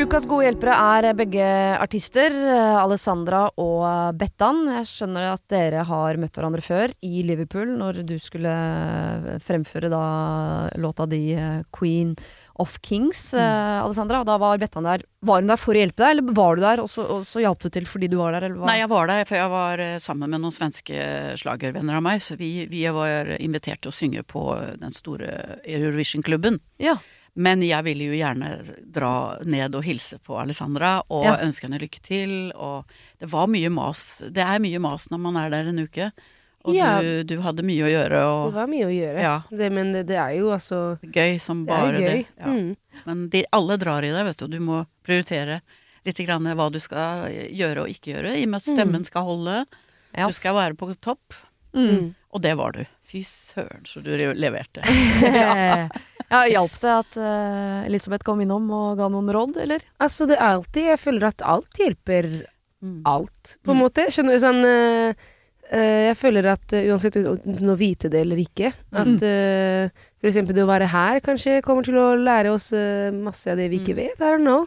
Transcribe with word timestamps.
Ukas 0.00 0.24
gode 0.24 0.46
hjelpere 0.46 0.72
er 0.72 1.12
begge 1.12 1.44
artister, 1.76 2.32
Alessandra 2.80 3.42
og 3.60 4.14
Bettan. 4.16 4.62
Jeg 4.78 4.86
skjønner 4.88 5.26
at 5.34 5.42
dere 5.52 5.82
har 5.84 6.16
møtt 6.16 6.38
hverandre 6.38 6.64
før 6.64 6.94
i 7.04 7.20
Liverpool, 7.28 7.74
når 7.76 7.98
du 8.08 8.14
skulle 8.22 8.54
fremføre 9.44 9.90
da 9.92 10.00
låta 10.80 11.04
di 11.10 11.36
Queen 11.76 12.14
of 12.64 12.78
Kings, 12.80 13.34
Alessandra. 13.36 14.22
Og 14.22 14.30
da 14.30 14.38
var 14.40 14.62
Bettan 14.62 14.88
der. 14.88 15.04
Var 15.20 15.44
hun 15.44 15.52
der 15.52 15.60
for 15.60 15.76
å 15.76 15.84
hjelpe 15.84 16.00
deg, 16.00 16.16
eller 16.16 16.34
var 16.40 16.56
du 16.56 16.64
der, 16.64 16.80
og 16.86 16.88
så, 16.88 17.04
og 17.04 17.28
så 17.28 17.44
hjalp 17.44 17.60
du 17.60 17.68
til 17.68 17.92
fordi 17.92 18.08
du 18.08 18.16
var 18.22 18.38
der? 18.38 18.48
Nei, 18.56 18.80
jeg 18.80 18.88
var 18.96 19.12
der, 19.12 19.28
for 19.28 19.36
jeg 19.42 19.52
var 19.52 19.84
eh, 19.84 19.94
sammen 20.00 20.32
med 20.32 20.40
noen 20.40 20.56
svenske 20.56 21.06
slagervenner 21.44 22.00
av 22.00 22.08
meg. 22.08 22.24
Så 22.24 22.40
vi, 22.40 22.54
vi 22.72 22.86
var 22.88 23.36
invitert 23.36 23.84
til 23.84 23.92
å 23.92 23.98
synge 24.00 24.24
på 24.24 24.48
den 24.80 24.96
store 24.96 25.60
Eurovision-klubben. 25.60 26.62
Ja. 26.80 26.96
Men 27.40 27.62
jeg 27.64 27.86
ville 27.86 28.10
jo 28.10 28.18
gjerne 28.18 28.50
dra 28.92 29.12
ned 29.48 29.76
og 29.78 29.84
hilse 29.86 30.18
på 30.26 30.36
Alessandra 30.42 30.98
og 31.08 31.24
Ja. 31.24 31.36
ønske 31.46 31.64
henne 31.68 31.78
lykke 31.80 32.00
til. 32.04 32.34
Og 32.54 32.84
det 33.22 33.30
var 33.32 33.46
mye 33.48 33.70
mas. 33.72 34.02
Det 34.28 34.42
er 34.44 34.60
mye 34.60 34.80
mas 34.82 35.08
når 35.12 35.22
man 35.24 35.36
er 35.40 35.50
der 35.54 35.70
en 35.70 35.80
uke. 35.86 36.10
Og 36.68 36.74
Ja. 36.76 36.98
du, 37.00 37.22
du 37.24 37.38
hadde 37.40 37.62
mye 37.64 37.86
å 37.86 37.88
gjøre, 37.88 38.18
Det 38.50 38.54
var 38.58 38.66
mye 38.68 38.84
å 38.84 38.92
gjøre. 38.92 39.20
Ja. 39.24 39.36
Det, 39.48 39.70
men 39.72 39.92
det, 39.94 40.02
det 40.10 40.18
er 40.20 40.34
jo 40.36 40.50
altså 40.52 40.98
gøy 41.00 41.38
som 41.40 41.62
Det 41.64 41.72
bare 41.72 41.94
jo 41.96 42.04
gøy. 42.04 42.18
det. 42.18 42.26
Ja. 42.36 42.46
Mm. 42.52 42.76
Men 43.06 43.28
de, 43.32 43.44
alle 43.56 43.76
drar 43.80 44.04
i 44.04 44.10
deg, 44.12 44.24
vet 44.28 44.36
du. 44.42 44.46
Du 44.48 44.58
må 44.60 44.82
prioritere 45.06 45.60
litt 46.04 46.20
grann 46.26 46.44
hva 46.44 46.68
du 46.72 46.78
skal 46.78 47.30
gjøre 47.32 47.86
og 47.86 47.88
ikke 47.88 48.12
gjøre, 48.12 48.36
i 48.36 48.44
og 48.44 48.52
med 48.52 48.60
at 48.60 48.68
stemmen 48.68 49.04
skal 49.08 49.24
holde. 49.24 49.62
Du 50.16 50.32
skal 50.36 50.54
være 50.58 50.76
på 50.76 50.92
topp. 51.00 51.38
Mm. 51.72 52.14
Og 52.34 52.42
det 52.44 52.52
var 52.58 52.72
du. 52.76 52.84
Fy 53.10 53.22
søren, 53.24 53.84
så 53.88 54.02
du 54.04 54.12
leverte. 54.36 54.84
ja, 55.24 55.88
Hjalp 56.30 56.76
det 56.80 56.90
at 56.94 57.16
uh, 57.18 57.86
Elisabeth 57.88 58.24
kom 58.24 58.40
innom 58.44 58.68
og 58.70 58.96
ga 59.00 59.08
noen 59.10 59.30
råd, 59.34 59.56
eller? 59.64 59.82
Altså, 60.00 60.28
det 60.30 60.36
er 60.38 60.54
alltid 60.54 60.84
Jeg 60.92 61.00
føler 61.02 61.28
at 61.32 61.42
alt 61.42 61.80
hjelper 61.82 62.30
Mm. 62.80 63.02
alt, 63.04 63.58
på 63.62 63.72
en 63.74 63.76
Mm. 63.76 63.82
måte. 63.82 64.06
Skjønner 64.08 64.32
du 64.32 64.40
sånn 64.40 64.60
uh, 64.64 65.12
eh, 65.70 66.06
Jeg 66.08 66.16
føler 66.16 66.46
at 66.48 66.72
uansett 66.72 67.18
uten 67.20 67.68
å 67.68 67.76
vite 67.76 68.08
det 68.08 68.22
eller 68.22 68.40
ikke, 68.40 68.70
at 68.92 69.20
uh, 69.20 69.90
for 70.16 70.30
eksempel 70.30 70.56
det 70.56 70.64
å 70.64 70.70
være 70.70 70.88
her 70.88 71.20
kanskje 71.20 71.58
kommer 71.62 71.84
til 71.84 71.98
å 72.00 72.14
lære 72.16 72.48
oss 72.54 72.70
masse 73.12 73.50
av 73.52 73.58
det 73.60 73.68
vi 73.68 73.82
ikke 73.82 73.92
Mm. 73.92 74.00
vet. 74.00 74.16
I 74.16 74.30
don't 74.32 74.46
know. 74.48 74.64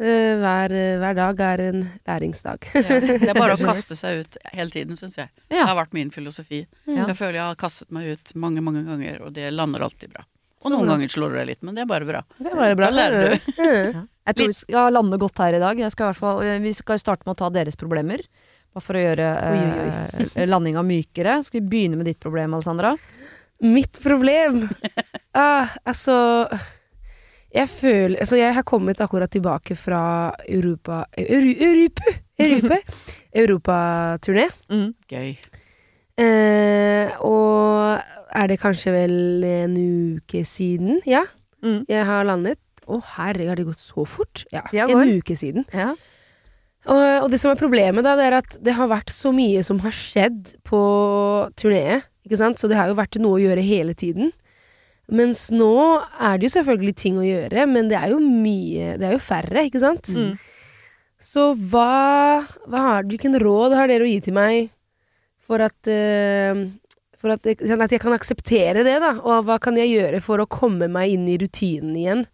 Eh, 0.00 0.38
hver, 0.40 0.70
hver 1.02 1.14
dag 1.18 1.40
er 1.44 1.60
en 1.60 1.82
læringsdag. 2.08 2.70
Ja. 2.72 3.00
Det 3.00 3.28
er 3.28 3.34
bare 3.34 3.52
å 3.58 3.60
kaste 3.68 3.96
seg 3.98 4.22
ut 4.22 4.36
hele 4.54 4.70
tiden, 4.70 4.96
syns 4.96 5.18
jeg. 5.18 5.28
Det 5.50 5.58
har 5.60 5.74
vært 5.76 5.92
min 5.92 6.08
filosofi. 6.14 6.62
Ja. 6.86 7.04
Jeg 7.10 7.16
føler 7.18 7.34
jeg 7.42 7.48
har 7.50 7.56
kastet 7.60 7.90
meg 7.90 8.06
ut 8.14 8.32
mange, 8.34 8.62
mange 8.62 8.86
ganger, 8.86 9.26
og 9.26 9.34
det 9.34 9.50
lander 9.52 9.82
alltid 9.84 10.14
bra. 10.14 10.22
Og 10.60 10.72
noen 10.74 10.90
ganger 10.90 11.08
slår 11.08 11.32
du 11.32 11.38
deg 11.40 11.46
litt, 11.54 11.60
men 11.64 11.76
det 11.76 11.86
er 11.86 11.88
bare 11.88 12.06
bra. 12.08 12.20
Det 12.36 12.50
er 12.50 12.58
bare 12.58 12.76
bra. 12.76 12.90
Da 12.90 12.96
lærer 12.96 13.32
du. 13.32 14.00
Jeg 14.30 14.36
tror 14.36 14.50
vi 14.50 14.56
skal 14.58 14.92
lande 14.94 15.18
godt 15.18 15.40
her 15.42 15.56
i 15.56 15.62
dag. 15.62 15.78
Jeg 15.80 15.90
skal 15.94 16.04
i 16.04 16.08
hvert 16.10 16.20
fall, 16.20 16.42
eh, 16.44 16.60
vi 16.62 16.72
skal 16.76 17.00
starte 17.00 17.26
med 17.26 17.34
å 17.34 17.40
ta 17.40 17.48
deres 17.54 17.78
problemer. 17.80 18.20
Bare 18.70 18.84
for 18.84 18.98
å 18.98 19.02
gjøre 19.02 19.30
eh, 19.48 20.44
landinga 20.46 20.84
mykere. 20.86 21.40
Skal 21.46 21.62
vi 21.62 21.70
begynne 21.72 21.98
med 21.98 22.06
ditt 22.06 22.20
problem, 22.22 22.54
Alessandra? 22.54 22.92
Mitt 23.60 23.98
problem 24.00 24.62
ah, 25.36 25.68
Altså 25.84 26.14
Jeg 27.52 27.68
føler 27.68 28.22
Altså, 28.22 28.38
jeg 28.38 28.54
har 28.56 28.64
kommet 28.64 29.02
akkurat 29.04 29.28
tilbake 29.28 29.76
fra 29.76 30.32
Europa 30.48 31.02
Euro, 31.12 31.50
Europa! 31.66 32.14
Europa! 32.40 32.78
Europaturné. 33.42 34.46
Mm. 34.72 34.88
Gøy. 35.10 35.34
Eh, 36.20 37.20
og 37.20 38.00
er 38.36 38.50
det 38.50 38.60
kanskje 38.62 38.94
vel 38.94 39.44
en 39.46 39.76
uke 39.76 40.44
siden? 40.48 41.00
Ja. 41.08 41.24
Mm. 41.64 41.84
Jeg 41.90 42.06
har 42.08 42.28
landet. 42.28 42.60
Å, 42.90 42.98
herregud, 43.16 43.50
har 43.52 43.60
det 43.60 43.68
gått 43.68 43.82
så 43.82 44.06
fort? 44.08 44.44
Ja, 44.54 44.64
en 44.86 45.12
uke 45.20 45.36
siden. 45.38 45.66
Ja. 45.76 45.92
Og, 46.88 47.02
og 47.26 47.28
det 47.32 47.40
som 47.42 47.52
er 47.52 47.60
problemet, 47.60 48.04
da, 48.06 48.16
det 48.16 48.26
er 48.30 48.38
at 48.38 48.56
det 48.64 48.74
har 48.78 48.88
vært 48.90 49.12
så 49.12 49.34
mye 49.36 49.62
som 49.66 49.82
har 49.84 49.94
skjedd 49.94 50.54
på 50.66 50.80
turneet. 51.60 52.08
Ikke 52.26 52.38
sant? 52.40 52.60
Så 52.60 52.68
det 52.70 52.78
har 52.78 52.90
jo 52.90 52.98
vært 52.98 53.18
noe 53.20 53.38
å 53.38 53.42
gjøre 53.42 53.64
hele 53.64 53.94
tiden. 53.96 54.32
Mens 55.10 55.48
nå 55.52 55.74
er 56.22 56.38
det 56.38 56.46
jo 56.46 56.54
selvfølgelig 56.54 56.94
ting 56.98 57.18
å 57.18 57.26
gjøre, 57.26 57.66
men 57.66 57.88
det 57.90 57.98
er 57.98 58.12
jo 58.12 58.20
mye 58.22 58.94
Det 59.00 59.08
er 59.08 59.16
jo 59.16 59.22
færre, 59.22 59.64
ikke 59.66 59.82
sant? 59.82 60.10
Mm. 60.14 60.36
Så 61.20 61.50
hva, 61.58 62.46
hva 62.70 62.84
har, 62.84 63.08
Hvilken 63.10 63.34
råd 63.42 63.74
har 63.76 63.90
dere 63.90 64.06
å 64.06 64.10
gi 64.10 64.20
til 64.28 64.36
meg 64.36 64.70
for 65.50 65.64
at 65.64 65.90
eh, 65.90 66.62
For 67.20 67.30
at, 67.34 67.44
jeg- 67.44 67.60
at 67.80 67.90
jeg 67.92 68.00
kan 68.00 68.12
akseptere 68.16 68.82
det, 68.82 68.98
da? 69.02 69.10
Og 69.20 69.44
hva 69.44 69.58
kan 69.60 69.76
jeg 69.76 69.90
gjøre 69.92 70.22
for 70.24 70.38
å 70.40 70.46
komme 70.48 70.88
meg 70.88 71.10
inn 71.12 71.26
i 71.28 71.36
rutinen 71.38 71.94
igjen? 71.96 72.26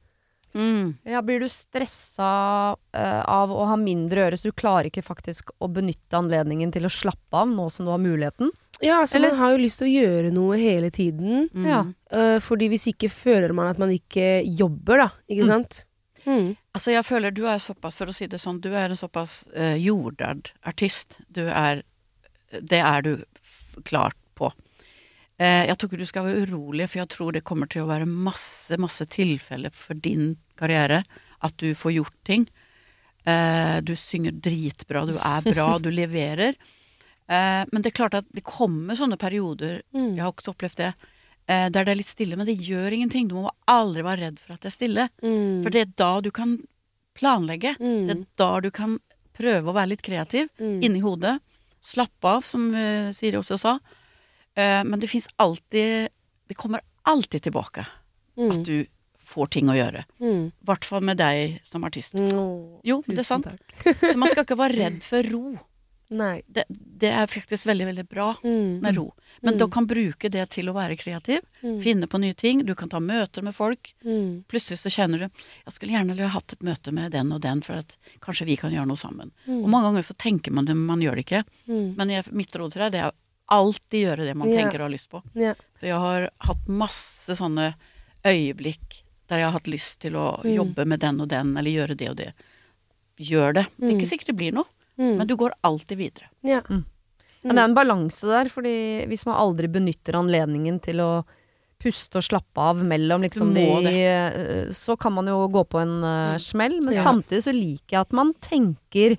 Mm. 0.55 0.95
Ja, 1.05 1.21
blir 1.27 1.41
du 1.43 1.49
stressa 1.53 2.77
uh, 2.97 3.23
av 3.29 3.51
å 3.53 3.67
ha 3.69 3.75
mindre 3.77 4.23
øre, 4.31 4.39
så 4.39 4.49
du 4.49 4.53
klarer 4.57 4.89
ikke 4.89 5.03
faktisk 5.05 5.51
å 5.61 5.69
benytte 5.69 6.17
anledningen 6.17 6.71
til 6.73 6.87
å 6.89 6.93
slappe 6.93 7.43
av 7.43 7.51
nå 7.51 7.67
som 7.71 7.85
du 7.85 7.91
har 7.93 8.01
muligheten? 8.01 8.53
Ja, 8.81 9.01
altså 9.03 9.17
Eller- 9.19 9.31
man 9.35 9.39
har 9.43 9.51
jo 9.57 9.59
lyst 9.65 9.79
til 9.83 9.89
å 9.89 10.05
gjøre 10.05 10.33
noe 10.33 10.57
hele 10.61 10.91
tiden. 10.91 11.49
Mm. 11.53 11.67
Ja. 11.67 11.83
Uh, 12.13 12.39
fordi 12.41 12.69
hvis 12.73 12.87
ikke 12.95 13.11
føler 13.13 13.53
man 13.53 13.69
at 13.69 13.79
man 13.79 13.91
ikke 13.91 14.45
jobber, 14.47 14.97
da. 15.05 15.11
Ikke 15.29 15.45
Mm. 15.45 15.53
sant? 15.53 15.85
Mm. 16.27 16.57
Altså, 16.75 16.91
jeg 16.93 17.05
føler 17.05 17.31
du 17.35 17.45
er 17.47 17.59
såpass, 17.59 17.97
for 17.97 18.07
å 18.07 18.15
si 18.15 18.27
det 18.27 18.41
sånn, 18.41 18.61
du 18.61 18.71
er 18.75 18.89
en 18.91 18.97
såpass 18.97 19.47
uh, 19.57 19.75
jordad 19.77 20.51
artist. 20.65 21.19
Du 21.31 21.43
er 21.49 21.83
Det 22.53 22.79
er 22.81 23.03
du 23.03 23.25
f 23.43 23.75
klart. 23.85 24.15
Eh, 24.15 24.26
jeg 25.39 25.77
tror 25.77 25.91
ikke 25.91 25.99
du 26.01 26.09
skal 26.09 26.25
være 26.25 26.45
urolig, 26.47 26.87
for 26.89 26.99
jeg 27.03 27.09
tror 27.13 27.33
det 27.37 27.43
kommer 27.45 27.69
til 27.69 27.83
å 27.85 27.89
være 27.91 28.07
masse, 28.09 28.77
masse 28.81 29.05
tilfeller 29.13 29.75
for 29.77 29.95
din 30.01 30.37
karriere 30.57 31.03
at 31.45 31.53
du 31.61 31.75
får 31.77 31.93
gjort 31.99 32.15
ting. 32.25 32.47
Eh, 33.27 33.81
du 33.83 33.93
synger 33.99 34.33
dritbra, 34.41 35.03
du 35.09 35.17
er 35.19 35.43
bra, 35.53 35.67
du 35.83 35.91
leverer. 35.93 36.55
Eh, 37.29 37.63
men 37.73 37.83
det 37.83 37.91
er 37.91 37.97
klart 37.99 38.15
at 38.21 38.29
det 38.33 38.45
kommer 38.47 38.97
sånne 38.97 39.19
perioder, 39.21 39.83
Mm. 39.93 40.15
jeg 40.17 40.23
har 40.25 40.33
også 40.33 40.55
opplevd 40.55 40.77
det, 40.81 40.93
eh, 41.49 41.69
der 41.69 41.85
det 41.85 41.93
er 41.93 42.01
litt 42.01 42.13
stille, 42.13 42.37
men 42.39 42.47
det 42.47 42.57
gjør 42.57 42.95
ingenting. 42.97 43.29
Du 43.29 43.35
må 43.43 43.51
aldri 43.69 44.07
være 44.07 44.23
redd 44.29 44.39
for 44.41 44.55
at 44.55 44.63
det 44.65 44.71
er 44.71 44.77
stille. 44.79 45.09
Mm. 45.23 45.61
For 45.65 45.71
det 45.75 45.83
er 45.83 45.93
da 46.01 46.11
du 46.23 46.31
kan 46.31 46.57
planlegge. 47.19 47.75
Mm. 47.77 48.07
Det 48.07 48.17
er 48.17 48.25
da 48.41 48.51
du 48.61 48.71
kan 48.71 48.97
prøve 49.37 49.69
å 49.69 49.75
være 49.77 49.93
litt 49.93 50.03
kreativ 50.07 50.49
inni 50.61 51.03
hodet. 51.05 51.37
Slappe 51.85 52.25
av, 52.39 52.45
som 52.49 52.71
Siri 53.13 53.37
også 53.37 53.59
sa. 53.61 53.75
Eh, 54.57 54.83
men 54.85 55.01
det 55.01 55.09
fins 55.13 55.29
alltid 55.39 56.09
Det 56.49 56.55
kommer 56.57 56.81
alltid 57.05 57.43
tilbake 57.43 57.87
Mm. 58.39 58.51
at 58.53 58.65
du 58.65 58.87
får 59.27 59.47
ting 59.51 59.67
å 59.69 59.75
gjøre. 59.75 60.05
Mm. 60.21 60.53
Hvert 60.65 60.85
fall 60.85 61.01
med 61.03 61.17
deg 61.19 61.61
som 61.65 61.83
artist. 61.85 62.15
Åh, 62.15 62.81
Jo, 62.85 63.03
men 63.07 63.17
det 63.17 63.23
er 63.25 63.27
sant. 63.27 63.47
Så 64.13 64.17
man 64.17 64.29
skal 64.29 64.45
ikke 64.45 64.59
være 64.61 64.77
redd 64.77 65.03
for 65.03 65.23
ro. 65.33 65.59
Det, 66.09 66.63
det 66.71 67.09
er 67.11 67.27
faktisk 67.27 67.67
veldig, 67.67 67.87
veldig 67.89 68.05
bra 68.09 68.29
Mm. 68.45 68.81
med 68.81 68.95
ro. 68.97 69.13
Men 69.43 69.55
Mm. 69.55 69.59
du 69.59 69.69
kan 69.69 69.87
bruke 69.87 70.31
det 70.31 70.51
til 70.51 70.67
å 70.71 70.75
være 70.77 70.97
kreativ. 70.97 71.41
Mm. 71.65 71.81
Finne 71.83 72.07
på 72.07 72.21
nye 72.21 72.35
ting. 72.35 72.63
Du 72.65 72.75
kan 72.77 72.89
ta 72.89 73.01
møter 73.01 73.43
med 73.43 73.55
folk. 73.57 73.93
Mm. 74.05 74.45
Plutselig 74.47 74.79
så 74.79 74.91
kjenner 74.95 75.19
du 75.19 75.25
Jeg 75.67 75.73
skulle 75.75 75.93
gjerne 75.97 76.17
ha 76.21 76.29
hatt 76.29 76.53
et 76.53 76.61
møte 76.63 76.93
med 76.93 77.11
den 77.11 77.33
og 77.33 77.41
den, 77.41 77.61
for 77.63 77.75
at 77.75 77.97
kanskje 78.21 78.47
vi 78.47 78.57
kan 78.57 78.71
gjøre 78.71 78.87
noe 78.87 78.97
sammen. 78.97 79.33
Mm. 79.49 79.65
Og 79.65 79.69
mange 79.69 79.89
ganger 79.91 80.03
så 80.07 80.15
tenker 80.17 80.53
man 80.53 80.65
det, 80.67 80.77
men 80.77 80.87
man 80.87 81.01
gjør 81.01 81.17
det 81.17 81.27
ikke. 81.27 81.45
Mm. 81.69 81.97
Men 81.97 82.09
jeg, 82.11 82.25
mitt 82.33 82.53
råd 82.55 82.73
til 82.73 82.83
deg 82.83 82.93
det 82.93 83.01
er 83.03 83.13
alltid 83.49 84.07
gjøre 84.09 84.25
det 84.27 84.37
man 84.37 84.49
tenker 84.51 84.81
og 84.81 84.89
har 84.89 84.95
lyst 84.95 85.11
på. 85.11 85.23
Ja. 85.35 85.55
For 85.79 85.87
jeg 85.87 85.99
har 86.03 86.31
hatt 86.49 86.67
masse 86.69 87.37
sånne 87.39 87.75
øyeblikk 88.27 89.03
der 89.29 89.39
jeg 89.43 89.49
har 89.49 89.57
hatt 89.57 89.67
lyst 89.71 89.99
til 90.01 90.13
å 90.15 90.41
Mm. 90.45 90.55
jobbe 90.55 90.87
med 90.87 91.01
den 91.01 91.21
og 91.21 91.29
den, 91.29 91.57
eller 91.57 91.71
gjøre 91.71 91.97
det 91.97 92.09
og 92.11 92.17
det. 92.17 92.33
Gjør 93.19 93.55
det. 93.55 93.67
Det 93.79 93.89
er 93.89 93.93
Mm. 93.93 93.99
ikke 94.01 94.09
sikkert 94.11 94.27
det 94.27 94.37
blir 94.37 94.53
noe, 94.53 94.65
Mm. 94.99 95.17
men 95.19 95.27
du 95.27 95.37
går 95.37 95.51
alltid 95.65 95.99
videre. 95.99 96.29
Ja. 96.43 96.63
Ja, 96.69 97.53
det 97.53 97.59
er 97.59 97.65
en 97.65 97.75
balanse 97.75 98.23
der, 98.27 98.45
fordi 98.49 99.07
hvis 99.07 99.25
man 99.27 99.37
aldri 99.37 99.69
benytter 99.69 100.15
anledningen 100.15 100.81
til 100.83 100.97
å 100.97 101.25
puste 101.79 102.17
og 102.17 102.23
slappe 102.23 102.57
av 102.59 102.77
mellom 102.83 103.21
liksom 103.23 103.53
de 103.55 103.61
eh, 103.61 104.71
Så 104.73 104.99
kan 104.99 105.13
man 105.13 105.27
jo 105.27 105.47
gå 105.49 105.65
på 105.69 105.81
en 105.81 106.03
uh, 106.03 106.39
smell. 106.39 106.81
Men 106.81 106.95
Ja. 106.95 107.03
samtidig 107.05 107.43
så 107.43 107.53
liker 107.53 107.91
jeg 107.91 108.01
at 108.01 108.13
man 108.13 108.33
tenker 108.35 109.19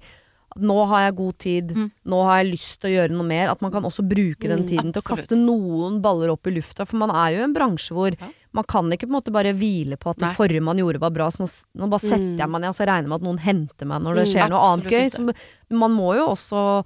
nå 0.60 0.88
har 0.88 1.06
jeg 1.08 1.16
god 1.18 1.38
tid, 1.38 1.72
Mm. 1.76 1.92
nå 2.06 2.24
har 2.26 2.44
jeg 2.44 2.52
lyst 2.54 2.80
til 2.82 2.90
å 2.90 2.96
gjøre 2.98 3.12
noe 3.18 3.24
mer. 3.28 3.50
At 3.50 3.62
man 3.62 3.72
kan 3.72 3.84
også 3.84 4.08
bruke 4.08 4.48
den 4.48 4.64
Mm, 4.64 4.68
tiden 4.68 4.94
til 4.94 5.02
å 5.02 5.06
kaste 5.16 5.36
noen 5.38 6.02
baller 6.02 6.30
opp 6.30 6.46
i 6.48 6.52
lufta. 6.52 6.86
For 6.88 6.98
man 6.98 7.10
er 7.12 7.36
jo 7.36 7.40
i 7.42 7.44
en 7.44 7.54
bransje 7.54 7.92
hvor 7.94 8.12
Ja. 8.20 8.28
man 8.54 8.64
kan 8.64 8.86
ikke 8.92 9.08
på 9.08 9.14
en 9.16 9.22
måte 9.22 9.32
bare 9.32 9.54
hvile 9.54 9.98
på 9.98 10.10
at 10.12 10.18
det 10.18 10.36
forrige 10.36 10.62
man 10.64 10.78
gjorde 10.78 11.00
var 11.00 11.12
bra. 11.12 11.28
Så 11.30 11.42
nå, 11.46 11.66
nå 11.78 11.90
bare 11.90 12.00
setter 12.02 12.20
Mm. 12.36 12.38
jeg 12.38 12.50
meg 12.50 12.62
ned 12.62 12.70
og 12.70 12.76
så 12.76 12.86
regner 12.88 13.04
jeg 13.04 13.10
med 13.10 13.22
at 13.22 13.28
noen 13.28 13.40
henter 13.40 13.86
meg 13.88 14.02
når 14.02 14.16
det 14.16 14.28
Mm, 14.28 14.34
skjer 14.34 14.50
noe 14.50 14.66
annet 14.74 14.86
gøy. 14.88 15.06
Så 15.10 15.34
man 15.72 15.92
må 15.92 16.16
jo 16.16 16.28
også 16.34 16.86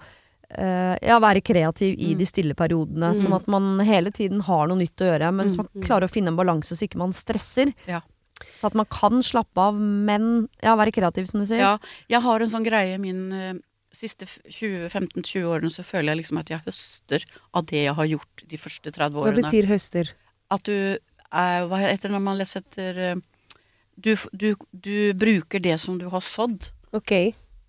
Uh, 0.51 0.97
ja, 1.01 1.17
være 1.17 1.39
kreativ 1.41 1.95
i 1.97 2.11
Mm. 2.13 2.17
de 2.17 2.25
stille 2.25 2.53
periodene, 2.53 3.13
Mm. 3.15 3.21
sånn 3.23 3.35
at 3.35 3.47
man 3.47 3.79
hele 3.79 4.11
tiden 4.11 4.41
har 4.41 4.67
noe 4.67 4.75
nytt 4.75 4.97
å 4.99 5.07
gjøre. 5.07 5.33
Men 5.33 5.47
hvis 5.47 5.55
Mm, 5.55 5.57
man 5.57 5.67
mm. 5.77 5.83
klarer 5.87 6.03
å 6.03 6.11
finne 6.11 6.27
en 6.27 6.35
balanse 6.35 6.75
så 6.75 6.83
ikke 6.89 6.97
man 6.97 7.13
stresser, 7.13 7.73
Ja. 7.87 8.01
Så 8.57 8.69
at 8.69 8.77
man 8.77 8.87
kan 8.91 9.21
slappe 9.25 9.61
av, 9.61 9.77
men 9.79 10.47
ja, 10.63 10.75
være 10.79 10.93
kreativ, 10.95 11.27
som 11.31 11.43
du 11.43 11.47
sier. 11.49 11.61
Ja, 11.63 11.73
jeg 12.11 12.21
har 12.25 12.43
en 12.43 12.51
sånn 12.51 12.65
greie 12.67 12.97
min 13.01 13.21
eh, 13.35 13.53
siste 13.91 14.25
20 14.27 14.87
15-20 14.89 15.47
årene 15.51 15.71
så 15.73 15.83
føler 15.83 16.13
jeg 16.13 16.21
liksom 16.21 16.39
at 16.41 16.51
jeg 16.53 16.63
høster 16.65 17.25
av 17.57 17.65
det 17.71 17.85
jeg 17.85 17.95
har 17.97 18.09
gjort 18.13 18.45
de 18.47 18.59
første 18.59 18.93
30 18.95 19.19
årene. 19.19 19.41
Hva 19.41 19.49
betyr 19.49 19.67
høster? 19.71 20.13
At 20.51 20.63
du 20.67 20.75
er 21.31 21.67
Hva 21.71 21.77
heter 21.79 22.09
det 22.09 22.15
når 22.17 22.23
man 22.25 22.39
leser 22.39 22.63
etter 22.63 22.97
eh, 22.99 23.19
du, 24.01 24.15
du, 24.33 24.49
du 24.71 24.95
bruker 25.13 25.61
det 25.63 25.77
som 25.79 25.99
du 25.99 26.07
har 26.11 26.23
sådd. 26.25 26.71
Ok. 26.95 27.13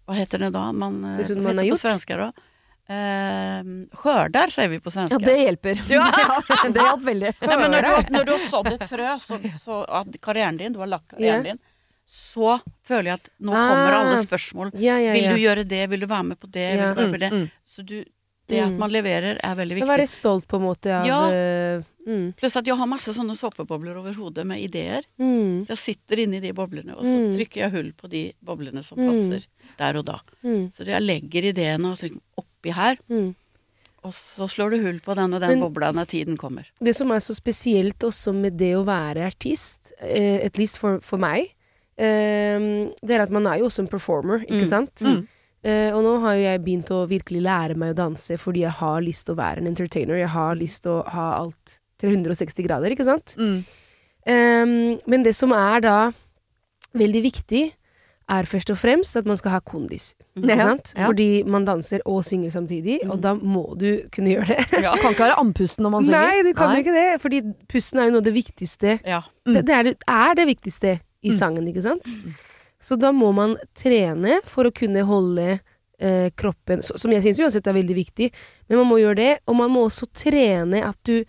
Hva 0.09 0.17
heter 0.17 0.47
det 0.47 0.53
da? 0.55 0.65
Man, 0.75 1.03
eh, 1.05 1.19
Det 1.21 1.29
som 1.29 1.43
man 1.43 1.59
har 1.59 1.67
det 1.67 1.75
på 1.75 1.83
svensker, 1.83 2.19
da? 2.19 2.49
Eh, 2.89 3.63
skjørdar, 3.97 4.51
sier 4.53 4.69
vi 4.73 4.81
på 4.83 4.91
svensk. 4.93 5.15
Ja, 5.15 5.27
det 5.27 5.37
hjelper. 5.39 5.83
Ja. 5.89 6.07
det 6.75 6.83
hjalp 6.83 7.05
veldig. 7.07 7.35
Nei, 7.49 7.57
men 7.61 7.71
når 7.77 7.87
du, 7.87 8.15
når 8.17 8.25
du 8.29 8.33
har 8.35 8.43
sådd 8.47 8.73
et 8.75 8.87
frø, 8.91 9.13
så, 9.23 9.39
så 9.63 9.83
at 10.03 10.19
karrieren 10.25 10.59
din, 10.61 10.73
du 10.75 10.81
har 10.83 10.91
lagt 10.91 11.09
karrieren 11.15 11.47
yeah. 11.47 11.55
din, 11.55 11.63
så 12.13 12.59
føler 12.85 13.13
jeg 13.15 13.21
at 13.23 13.31
nå 13.41 13.53
kommer 13.55 13.95
alle 14.03 14.17
Ah. 14.19 14.25
spørsmål. 14.25 14.75
Ja, 14.83 14.99
ja, 15.01 15.15
Vil 15.17 15.31
du 15.33 15.45
gjøre 15.47 15.65
det? 15.65 15.85
Vil 15.95 16.03
du 16.03 16.07
være 16.11 16.27
med 16.35 16.41
på 16.43 16.51
det? 16.53 16.67
På 16.99 17.07
det? 17.23 17.31
Mm, 17.33 17.39
mm. 17.47 17.47
Så 17.65 17.87
du, 17.87 18.03
det 18.51 18.59
at 18.61 18.73
Mm. 18.75 18.79
man 18.83 18.91
leverer 18.93 19.39
er 19.41 19.55
veldig 19.57 19.79
Men 19.79 19.89
Være 19.89 20.03
viktig. 20.05 20.19
stolt 20.19 20.45
på 20.51 20.59
en 20.59 20.65
måte 20.67 20.91
av 20.93 21.07
Ja. 21.07 21.21
eh, 21.33 21.83
mm, 22.05 22.35
Pluss 22.37 22.57
at 22.59 22.67
jeg 22.67 22.77
har 22.77 22.87
masse 22.91 23.15
sånne 23.17 23.37
såpebobler 23.39 23.97
over 23.97 24.13
hodet 24.19 24.45
med 24.45 24.59
ideer. 24.61 25.07
mm, 25.19 25.63
Så 25.65 25.69
jeg 25.73 25.79
sitter 25.79 26.25
inni 26.27 26.41
de 26.43 26.53
boblene, 26.53 26.93
og 26.99 27.05
så 27.07 27.15
Mm. 27.17 27.33
trykker 27.39 27.63
jeg 27.63 27.71
hull 27.71 27.93
på 27.97 28.11
de 28.11 28.35
boblene 28.45 28.83
som 28.85 28.99
Mm. 28.99 29.09
passer 29.09 29.47
der 29.79 29.97
og 29.97 30.05
da. 30.05 30.19
mm, 30.45 30.69
Så 30.75 30.85
jeg 30.85 31.01
legger 31.01 31.49
ideene 31.55 31.93
og 31.93 31.97
så 31.97 32.11
oppi 32.63 32.73
her, 32.79 32.97
mm. 33.11 33.35
og 34.07 34.15
så 34.15 34.47
slår 34.51 34.71
du 34.77 34.83
hull 34.87 35.01
på 35.03 35.15
den 35.19 35.35
og 35.35 35.41
den 35.43 35.57
Men- 35.57 35.65
bobla 35.67 35.91
når 35.93 36.07
tiden 36.15 36.39
kommer. 36.39 36.65
Det 36.81 36.95
som 36.97 37.11
er 37.11 37.19
så 37.21 37.35
spesielt 37.35 37.99
også 38.07 38.33
med 38.35 38.57
det 38.57 38.73
å 38.79 38.87
være 38.87 39.27
artist, 39.27 39.93
uh, 40.01 40.39
at 40.47 40.57
least 40.59 40.79
for, 40.79 41.01
for 41.03 41.19
meg, 41.19 41.51
uh, 41.99 42.89
det 43.03 43.11
er 43.19 43.23
at 43.27 43.31
man 43.35 43.47
er 43.51 43.59
jo 43.61 43.67
også 43.69 43.83
en 43.85 43.89
performer, 43.93 44.47
ikke 44.47 44.63
Mm. 44.65 44.73
sant? 44.73 44.95
Mm. 45.03 45.27
Uh, 45.63 45.91
og 45.95 46.01
nå 46.03 46.13
har 46.25 46.35
jo 46.35 46.43
jeg 46.43 46.63
begynt 46.65 46.89
å 46.91 47.07
virkelig 47.07 47.43
lære 47.45 47.77
meg 47.79 47.93
å 47.93 47.99
danse 48.01 48.35
fordi 48.37 48.65
jeg 48.65 48.73
har 48.81 49.01
lyst 49.01 49.27
til 49.27 49.35
å 49.37 49.39
være 49.39 49.59
en 49.63 49.69
entertainer. 49.71 50.17
Jeg 50.19 50.29
har 50.35 50.57
lyst 50.59 50.83
til 50.83 50.91
å 50.97 51.05
ha 51.07 51.27
alt 51.39 51.77
360 52.03 52.65
grader, 52.67 52.91
ikke 52.91 53.07
sant? 53.07 53.37
Mm. 53.39 53.61
Um, 54.27 54.99
men 55.07 55.23
det 55.23 55.35
som 55.39 55.53
er 55.55 55.81
da 55.85 56.13
veldig 56.99 57.23
viktig, 57.23 57.63
er 58.31 58.47
først 58.47 58.71
og 58.71 58.79
fremst 58.79 59.17
at 59.17 59.27
man 59.27 59.37
skal 59.37 59.51
ha 59.57 59.61
kondis. 59.61 60.15
Ikke 60.37 60.57
Ja. 60.57 61.07
Fordi 61.07 61.43
man 61.45 61.65
danser 61.65 62.01
og 62.07 62.23
synger 62.25 62.51
samtidig, 62.51 63.01
og 63.11 63.21
da 63.21 63.35
må 63.35 63.77
du 63.79 64.03
kunne 64.13 64.35
gjøre 64.37 64.47
det. 64.47 64.83
ja, 64.83 64.95
kan 64.97 65.11
ikke 65.13 65.27
være 65.27 65.39
andpusten 65.41 65.83
når 65.83 65.91
man 65.91 66.05
synger. 66.05 66.21
Nei, 66.31 66.43
du 66.43 66.53
kan 66.57 66.71
Nei. 66.71 66.81
ikke 66.83 66.95
det, 66.95 67.21
fordi 67.21 67.43
pusten 67.69 67.99
er 68.01 68.05
jo 68.09 68.11
noe 68.17 68.23
av 68.23 68.29
det 68.31 68.35
viktigste. 68.35 69.01
Ja. 69.07 69.23
Mm. 69.47 69.55
Det, 69.55 69.65
det, 69.67 69.75
er, 69.75 69.83
det 69.83 69.97
er 70.09 70.35
det 70.35 70.47
viktigste 70.47 70.95
i 71.23 71.31
Mm. 71.31 71.37
sangen, 71.39 71.67
ikke 71.69 71.83
sant? 71.83 72.09
Så 72.83 72.97
da 72.99 73.13
må 73.15 73.33
man 73.35 73.57
trene 73.79 74.41
for 74.45 74.65
å 74.67 74.73
kunne 74.75 75.05
holde 75.07 75.61
eh, 76.03 76.31
kroppen 76.35 76.81
så, 76.83 76.97
Som 76.99 77.13
jeg 77.15 77.23
syns 77.23 77.39
uansett 77.39 77.67
er 77.71 77.77
veldig 77.77 77.95
viktig, 77.95 78.33
men 78.69 78.79
man 78.81 78.89
må 78.91 78.99
gjøre 78.99 79.15
det. 79.21 79.33
Og 79.47 79.55
man 79.55 79.71
må 79.71 79.85
også 79.87 80.09
trene 80.13 80.81
at 80.83 80.99
du 81.07 81.23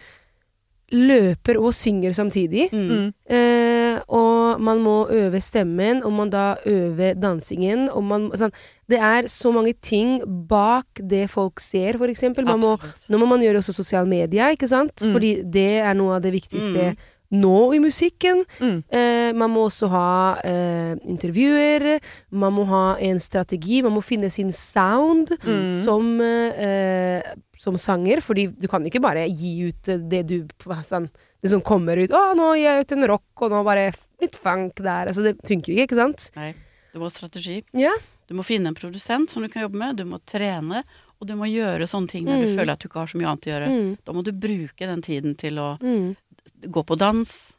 løper 0.94 1.58
og 1.62 1.74
synger 1.74 2.14
samtidig. 2.14 2.68
Mm. 2.74 2.90
Mm. 2.90 3.08
Eh, 3.26 3.73
og 4.08 4.60
man 4.62 4.80
må 4.84 5.08
øve 5.10 5.40
stemmen, 5.42 6.04
og 6.04 6.12
man 6.14 6.30
da 6.34 6.56
øver 6.66 7.14
dansingen. 7.20 7.88
Og 7.90 8.04
man, 8.04 8.30
sånn, 8.38 8.52
det 8.90 9.00
er 9.00 9.28
så 9.32 9.52
mange 9.54 9.74
ting 9.82 10.20
bak 10.50 10.86
det 11.00 11.30
folk 11.32 11.60
ser, 11.64 11.98
for 11.98 12.08
eksempel. 12.12 12.46
Man 12.46 12.60
må, 12.60 12.76
nå 13.10 13.18
må 13.22 13.26
man 13.30 13.42
gjøre 13.42 13.62
også 13.64 13.74
sosiale 13.74 14.08
medier, 14.10 14.54
ikke 14.56 14.68
sant? 14.68 14.96
Mm. 15.02 15.14
Fordi 15.16 15.34
det 15.44 15.70
er 15.82 15.94
noe 15.98 16.16
av 16.18 16.22
det 16.26 16.34
viktigste 16.36 16.94
Mm. 16.94 16.98
nå 17.34 17.74
i 17.74 17.80
musikken. 17.82 18.44
Mm. 18.62 18.84
Eh, 18.94 19.32
man 19.34 19.50
må 19.50 19.64
også 19.66 19.88
ha 19.90 20.38
eh, 20.46 20.94
intervjuer, 21.10 22.00
man 22.30 22.54
må 22.54 22.66
ha 22.70 22.84
en 23.02 23.20
strategi, 23.20 23.82
man 23.82 23.96
må 23.96 24.04
finne 24.06 24.30
sin 24.30 24.52
sound 24.54 25.32
Mm. 25.42 25.84
som, 25.84 26.22
eh, 26.22 27.24
som 27.58 27.76
sanger, 27.78 28.22
fordi 28.22 28.48
du 28.60 28.68
kan 28.68 28.84
ikke 28.86 29.02
bare 29.02 29.26
gi 29.30 29.70
ut 29.70 29.90
eh, 29.90 29.98
det 29.98 30.28
du 30.28 30.46
sånn, 30.86 31.10
Det 31.44 31.50
som 31.52 31.62
kommer 31.62 31.98
ut 32.00 32.10
'Å, 32.10 32.36
nå 32.40 32.54
gir 32.56 32.64
jeg 32.72 32.86
ut 32.86 32.92
en 32.96 33.08
rock, 33.08 33.42
og 33.42 33.52
nå 33.52 33.64
bare 33.66 33.94
litt 34.22 34.36
funk 34.36 34.76
der'. 34.80 35.08
Altså, 35.12 35.24
det 35.24 35.38
funker 35.44 35.74
jo 35.74 35.76
ikke, 35.76 35.88
ikke 35.92 36.00
sant? 36.00 36.32
Nei, 36.38 36.54
du 36.94 37.00
må 37.00 37.04
ha 37.04 37.10
strategi. 37.10 37.64
Ja. 37.74 37.92
Du 38.30 38.34
må 38.36 38.46
finne 38.48 38.68
en 38.68 38.76
produsent 38.76 39.30
som 39.30 39.44
du 39.44 39.50
kan 39.50 39.64
jobbe 39.68 39.76
med, 39.76 39.98
du 39.98 40.06
må 40.06 40.20
trene, 40.26 40.84
og 41.22 41.28
du 41.28 41.36
må 41.36 41.44
gjøre 41.52 41.84
sånne 41.84 42.08
ting 42.08 42.26
når 42.26 42.42
du 42.42 42.48
Mm. 42.48 42.58
føler 42.58 42.72
at 42.72 42.80
du 42.80 42.88
ikke 42.88 43.00
har 43.04 43.08
så 43.08 43.18
mye 43.20 43.28
annet 43.28 43.46
å 43.46 43.52
gjøre. 43.52 43.68
Mm. 43.70 43.98
Da 44.06 44.12
må 44.14 44.24
du 44.24 44.32
bruke 44.32 44.80
den 44.88 45.02
tiden 45.02 45.36
til 45.38 45.56
å 45.60 45.78
Mm. 45.82 46.16
gå 46.72 46.84
på 46.86 46.98
dans, 46.98 47.58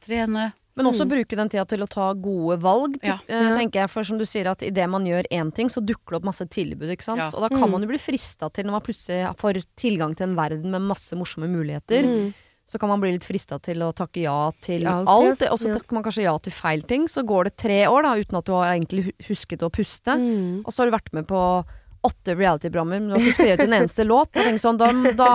trene. 0.00 0.52
Men 0.74 0.86
også 0.86 1.04
bruke 1.06 1.36
den 1.36 1.48
tida 1.50 1.66
til 1.68 1.80
å 1.84 1.88
ta 1.88 2.14
gode 2.14 2.58
valg, 2.58 2.96
Ja. 3.04 3.18
typ, 3.18 3.28
eh, 3.28 3.56
tenker 3.58 3.72
jeg. 3.82 3.90
For 3.90 4.02
som 4.04 4.16
du 4.18 4.24
sier, 4.24 4.46
at 4.50 4.60
idet 4.62 4.88
man 4.88 5.04
gjør 5.04 5.24
én 5.30 5.54
ting, 5.54 5.68
så 5.68 5.84
dukker 5.84 6.12
det 6.12 6.16
opp 6.16 6.24
masse 6.24 6.48
tilbud, 6.48 6.88
ikke 6.90 7.02
sant. 7.04 7.18
Ja. 7.18 7.26
Og 7.26 7.40
da 7.40 7.48
kan 7.50 7.68
Mm. 7.68 7.70
man 7.72 7.82
jo 7.82 7.88
bli 7.88 7.98
frista 7.98 8.50
til, 8.52 8.64
når 8.64 8.70
man 8.72 8.80
plutselig 8.80 9.36
får 9.36 9.64
tilgang 9.76 10.16
til 10.16 10.30
en 10.30 10.34
verden 10.36 10.70
med 10.70 10.80
masse 10.80 11.12
morsomme 11.14 11.46
muligheter, 11.48 12.04
Mm. 12.04 12.34
Så 12.64 12.78
kan 12.78 12.88
man 12.88 13.00
bli 13.02 13.10
litt 13.12 13.24
frista 13.26 13.58
til 13.60 13.82
å 13.82 13.92
takke 13.92 14.22
ja 14.22 14.50
til 14.62 14.86
Alt, 14.86 15.08
alt. 15.08 15.40
ja. 15.42 15.50
Og 15.52 15.58
så 15.58 15.68
Ja. 15.68 15.74
takker 15.78 15.92
man 15.92 16.02
kanskje 16.04 16.22
ja 16.24 16.38
til 16.38 16.52
feil 16.52 16.82
ting. 16.82 17.06
Så 17.08 17.24
går 17.26 17.44
det 17.44 17.56
tre 17.56 17.86
år 17.86 18.02
da, 18.02 18.14
uten 18.16 18.38
at 18.38 18.44
du 18.44 18.52
har 18.52 18.72
egentlig 18.76 19.12
husket 19.28 19.60
å 19.62 19.70
puste. 19.70 20.14
Mm. 20.16 20.62
Og 20.64 20.72
så 20.72 20.78
har 20.82 20.90
du 20.90 20.96
vært 20.96 21.12
med 21.12 21.26
på 21.26 21.64
åtte 22.04 22.34
reality-programmer, 22.34 22.98
men 22.98 23.08
du 23.10 23.14
har 23.14 23.20
ikke 23.20 23.36
skrevet 23.44 23.60
en 23.60 23.74
eneste 23.78 24.04
låt. 24.14 24.32
Jeg 24.34 24.58
sånn, 24.58 24.76
da, 24.78 24.88
da 25.14 25.28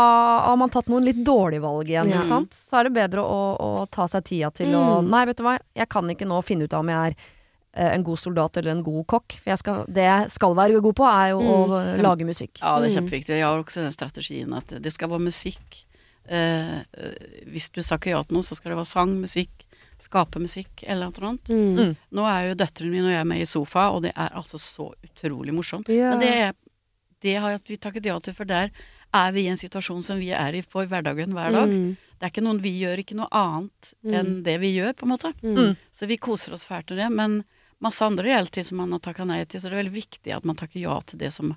har 0.49 0.57
man 0.57 0.69
tatt 0.69 0.87
noen 0.91 1.05
litt 1.05 1.23
dårlige 1.23 1.61
valg 1.63 1.87
igjen, 1.87 2.09
Ja. 2.09 2.17
ikke 2.19 2.27
sant. 2.27 2.51
Så 2.51 2.79
er 2.79 2.83
det 2.89 2.93
bedre 2.93 3.23
å, 3.23 3.55
å 3.59 3.89
ta 3.89 4.07
seg 4.07 4.23
tida 4.25 4.49
til 4.51 4.73
å 4.75 5.01
Mm. 5.01 5.09
Nei, 5.09 5.25
vet 5.25 5.37
du 5.37 5.43
hva, 5.43 5.57
jeg 5.75 5.87
kan 5.89 6.03
ikke 6.09 6.27
nå 6.27 6.41
finne 6.43 6.63
ut 6.67 6.73
av 6.73 6.79
om 6.83 6.89
jeg 6.89 7.11
er 7.11 7.15
eh, 7.77 7.93
en 7.93 8.03
god 8.03 8.17
soldat 8.17 8.57
eller 8.57 8.71
en 8.71 8.83
god 8.83 9.05
kokk. 9.05 9.33
For 9.43 9.51
jeg 9.51 9.59
skal, 9.59 9.85
det 9.87 10.03
jeg 10.03 10.29
skal 10.33 10.55
være 10.55 10.81
god 10.81 10.95
på, 10.95 11.05
er 11.05 11.29
jo 11.35 11.39
å 11.39 11.67
Mm. 11.69 12.01
lage 12.01 12.25
musikk. 12.25 12.57
Ja, 12.59 12.79
det 12.79 12.89
er 12.91 12.99
Mm. 13.01 13.07
kjempeviktig. 13.07 13.35
Jeg 13.37 13.43
har 13.43 13.63
også 13.63 13.83
den 13.83 13.91
strategien 13.91 14.57
at 14.57 14.67
det 14.81 14.91
skal 14.93 15.09
være 15.09 15.21
musikk. 15.27 15.83
Eh, 16.27 16.79
eh, 16.79 17.43
hvis 17.47 17.69
du 17.71 17.81
takker 17.81 18.11
ja 18.11 18.21
til 18.23 18.35
noe, 18.37 18.43
så 18.43 18.55
skal 18.57 18.71
det 18.73 18.77
være 18.81 18.85
sang, 18.89 19.13
musikk, 19.21 19.63
skape 19.99 20.39
musikk 20.43 20.83
eller 20.85 21.09
noe 21.09 21.29
annet. 21.29 21.49
Mm. 21.49 21.77
Mm. 21.79 21.95
Nå 22.13 22.25
er 22.29 22.49
jo 22.49 22.55
døtrene 22.59 22.91
mine 22.91 23.07
og 23.09 23.15
jeg 23.15 23.27
med 23.27 23.41
i 23.41 23.45
sofa, 23.49 23.87
og 23.95 24.03
det 24.03 24.11
er 24.15 24.29
altså 24.37 24.59
så 24.61 24.89
utrolig 25.07 25.53
morsomt. 25.55 25.87
Ja. 25.89 26.11
Men 26.11 26.19
det, 26.19 26.33
er- 26.35 26.53
det 27.21 27.37
har 27.41 27.57
vi 27.65 27.77
takket 27.77 28.05
ja 28.05 28.19
til, 28.19 28.33
for 28.37 28.45
der 28.45 28.69
er 29.15 29.31
vi 29.31 29.45
i 29.47 29.47
en 29.49 29.57
situasjon 29.57 30.03
som 30.03 30.19
vi 30.19 30.29
er 30.35 30.53
i 30.53 30.61
på 30.61 30.83
i 30.83 30.87
hverdagen 30.91 31.33
hver 31.33 31.51
dag. 31.55 31.69
Mm. 31.71 31.95
Det 32.17 32.25
er 32.25 32.29
ikke 32.33 32.43
noen, 32.43 32.59
Vi 32.61 32.71
gjør 32.81 32.97
ikke 32.99 33.15
noe 33.15 33.27
annet 33.31 33.93
Mm. 34.03 34.13
enn 34.13 34.43
det 34.43 34.59
vi 34.59 34.73
gjør, 34.77 34.93
på 34.93 35.05
en 35.05 35.09
måte. 35.15 35.33
Mm. 35.43 35.75
Så 35.91 36.07
vi 36.07 36.17
koser 36.17 36.53
oss 36.53 36.65
fælt 36.65 36.89
med 36.89 36.97
det. 36.97 37.09
Men 37.11 37.43
masse 37.79 38.01
andre 38.01 38.23
reality 38.25 38.63
som 38.63 38.77
man 38.77 38.91
har 38.91 38.99
takka 38.99 39.25
nei 39.25 39.43
til, 39.45 39.59
så 39.61 39.69
det 39.69 39.73
er 39.77 39.83
veldig 39.83 39.93
viktig 39.93 40.33
at 40.35 40.43
man 40.45 40.55
takker 40.57 40.79
ja 40.81 40.99
til 41.05 41.19
det 41.19 41.31
som 41.33 41.55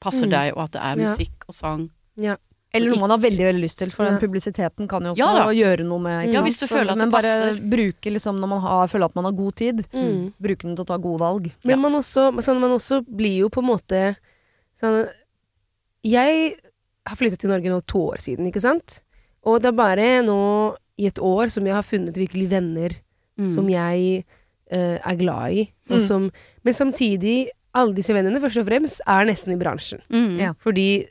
passer 0.00 0.26
Mm. 0.26 0.30
deg, 0.30 0.52
og 0.56 0.62
at 0.64 0.70
det 0.72 0.80
er 0.82 0.94
Ja. 0.98 1.08
musikk 1.10 1.44
og 1.48 1.54
sang. 1.54 1.90
Ja. 2.16 2.36
Eller 2.72 2.90
noe 2.92 3.00
man 3.00 3.10
har 3.10 3.18
veldig 3.18 3.44
veldig 3.48 3.62
lyst 3.64 3.78
til, 3.78 3.90
for 3.90 4.04
Ja. 4.04 4.10
den 4.12 4.20
publisiteten 4.22 4.88
kan 4.88 5.02
jo 5.02 5.10
også 5.14 5.18
Ja 5.18 5.46
gjøre 5.50 5.84
noe 5.84 5.98
med 5.98 6.32
Ja, 6.32 6.40
hvis 6.42 6.60
du 6.60 6.66
Så- 6.66 6.96
Men 6.96 7.10
bare 7.10 7.56
bruke 7.58 8.10
liksom 8.12 8.38
når 8.38 8.48
man 8.48 8.60
har, 8.60 8.86
føler 8.88 9.04
at 9.06 9.14
man 9.16 9.24
har 9.24 9.32
god 9.32 9.54
tid, 9.56 9.84
Mm. 9.92 10.32
bruke 10.40 10.62
den 10.62 10.76
til 10.76 10.84
å 10.84 10.86
ta 10.86 10.96
gode 10.98 11.18
valg. 11.18 11.50
Men 11.64 11.80
man, 11.80 11.92
også, 11.92 12.30
sånn, 12.38 12.60
man 12.60 12.70
også 12.70 13.04
blir 13.04 13.38
jo 13.40 13.48
på 13.48 13.58
en 13.58 13.68
måte 13.76 14.16
sånn 14.80 15.08
Jeg 16.04 16.54
har 17.06 17.16
flyttet 17.16 17.38
til 17.40 17.50
Norge 17.50 17.64
nå 17.68 17.80
to 17.86 17.98
år 18.12 18.16
siden, 18.18 18.46
ikke 18.50 18.60
sant? 18.60 19.02
Og 19.44 19.60
det 19.62 19.68
er 19.68 19.76
bare 19.76 20.22
nå 20.24 20.76
i 20.98 21.06
et 21.06 21.18
år 21.18 21.50
som 21.50 21.64
jeg 21.66 21.74
har 21.74 21.82
funnet 21.82 22.14
virkelig 22.14 22.48
venner 22.48 22.90
Mm. 23.38 23.54
som 23.54 23.68
jeg 23.68 24.24
uh, 24.72 24.98
er 25.04 25.16
glad 25.16 25.50
i. 25.52 25.72
Og 25.90 25.96
Mm. 25.98 26.06
som, 26.06 26.30
men 26.62 26.74
samtidig, 26.74 27.48
alle 27.74 27.94
disse 27.94 28.12
vennene 28.14 28.38
først 28.40 28.58
og 28.60 28.66
fremst 28.66 29.00
er 29.06 29.24
nesten 29.24 29.52
i 29.52 29.56
bransjen. 29.56 30.00
Mm. 30.10 30.38
Ja. 30.38 30.52
Fordi 30.62 31.06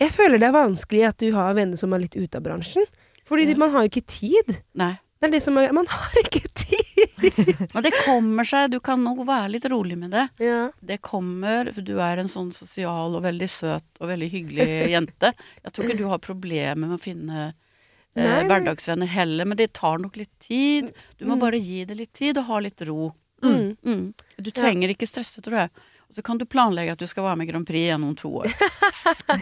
jeg 0.00 0.10
føler 0.10 0.38
det 0.42 0.48
er 0.48 0.56
vanskelig 0.56 1.04
at 1.08 1.18
du 1.22 1.30
har 1.36 1.54
venner 1.54 1.76
som 1.80 1.92
er 1.94 2.02
litt 2.04 2.16
ute 2.16 2.36
av 2.40 2.42
bransjen. 2.42 2.84
Fordi 3.24 3.46
Ja. 3.48 3.56
man 3.56 3.70
har 3.70 3.84
jo 3.86 3.88
ikke 3.92 4.06
tid. 4.06 4.60
Nei. 4.74 4.98
Det 5.20 5.28
er 5.28 5.32
det 5.38 5.42
som 5.42 5.56
er 5.56 5.72
Man 5.72 5.86
har 5.88 6.16
ikke 6.20 6.42
tid! 6.52 7.68
Men 7.74 7.82
det 7.86 7.92
kommer 8.04 8.44
seg. 8.44 8.70
Du 8.74 8.80
kan 8.80 9.00
nok 9.02 9.22
være 9.26 9.48
litt 9.54 9.64
rolig 9.72 9.96
med 9.96 10.10
det. 10.12 10.26
Ja. 10.44 10.70
Det 10.84 11.00
kommer, 11.00 11.70
for 11.72 11.80
du 11.86 11.94
er 11.98 12.18
en 12.20 12.28
sånn 12.28 12.50
sosial 12.52 13.14
og 13.16 13.22
veldig 13.24 13.48
søt 13.48 13.86
og 14.02 14.08
veldig 14.10 14.28
hyggelig 14.34 14.66
jente. 14.96 15.32
Jeg 15.64 15.72
tror 15.72 15.86
ikke 15.88 15.98
du 16.02 16.08
har 16.10 16.18
problemer 16.20 16.76
med 16.84 16.98
å 16.98 17.00
finne 17.00 17.54
eh, 18.16 18.42
hverdagsvenner 18.44 19.08
heller, 19.08 19.48
men 19.48 19.56
det 19.56 19.72
tar 19.72 19.98
nok 20.02 20.16
litt 20.20 20.34
tid. 20.38 20.92
Du 21.18 21.24
må 21.24 21.38
Mm. 21.38 21.40
bare 21.46 21.58
gi 21.62 21.84
det 21.88 21.96
litt 21.96 22.12
tid 22.12 22.36
og 22.38 22.44
ha 22.50 22.58
litt 22.60 22.82
ro. 22.86 23.14
Mm. 23.42 23.76
Mm. 23.84 24.04
Du 24.40 24.50
trenger 24.50 24.88
ikke 24.92 25.08
stresse, 25.08 25.40
tror 25.42 25.56
jeg. 25.64 25.70
Så 26.14 26.22
kan 26.22 26.38
du 26.38 26.44
planlegge 26.46 26.92
at 26.94 27.00
du 27.02 27.06
skal 27.10 27.24
være 27.26 27.36
med 27.40 27.48
i 27.48 27.50
Grand 27.50 27.66
Prix 27.66 27.88
igjen 27.88 28.04
om 28.06 28.12
to 28.14 28.28
år. 28.38 28.50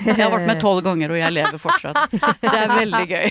Jeg 0.07 0.15
har 0.17 0.31
vært 0.33 0.47
med 0.49 0.61
tolv 0.63 0.81
ganger, 0.87 1.13
og 1.13 1.19
jeg 1.21 1.35
lever 1.37 1.59
fortsatt. 1.61 2.15
Det 2.41 2.53
er 2.53 2.71
veldig 2.73 3.03
gøy. 3.11 3.27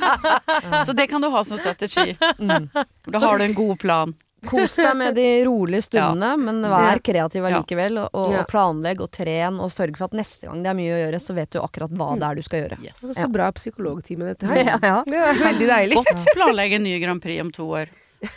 Så 0.86 0.92
det 0.98 1.06
kan 1.12 1.22
du 1.22 1.28
ha 1.30 1.44
som 1.46 1.58
strategi. 1.62 2.16
Mm. 2.38 2.66
Da 3.14 3.18
har 3.22 3.38
du 3.38 3.44
en 3.44 3.54
god 3.54 3.78
plan. 3.78 4.14
Kos 4.46 4.76
deg 4.78 4.94
med 4.96 5.16
de 5.18 5.26
rolige 5.46 5.82
stundene, 5.88 6.36
men 6.38 6.60
vær 6.70 7.00
kreativ 7.02 7.42
Ja. 7.42 7.48
allikevel. 7.56 7.98
Og, 8.04 8.14
og 8.14 8.36
planlegg 8.50 9.00
og 9.02 9.10
tren, 9.14 9.58
og 9.62 9.70
sørg 9.74 9.96
for 9.98 10.06
at 10.10 10.14
neste 10.18 10.46
gang 10.46 10.62
det 10.62 10.70
er 10.70 10.78
mye 10.78 10.94
å 10.94 11.00
gjøre, 11.04 11.20
så 11.22 11.34
vet 11.38 11.50
du 11.54 11.58
akkurat 11.62 11.90
hva 11.98 12.12
det 12.18 12.28
er 12.28 12.38
du 12.38 12.46
skal 12.46 12.62
gjøre. 12.64 12.78
Yes. 12.86 13.02
Så 13.18 13.26
bra 13.34 13.48
psykologtime 13.54 14.28
dette 14.30 14.46
her. 14.50 14.62
Ja, 14.62 14.78
ja. 14.82 15.00
Det 15.06 15.18
er 15.18 15.42
veldig 15.42 15.70
deilig. 15.72 15.98
Godt 16.02 16.26
planlegge 16.38 16.78
en 16.78 16.86
ny 16.86 16.94
Grand 17.02 17.22
Prix 17.22 17.42
om 17.42 17.50
to 17.54 17.66
år. 17.82 17.90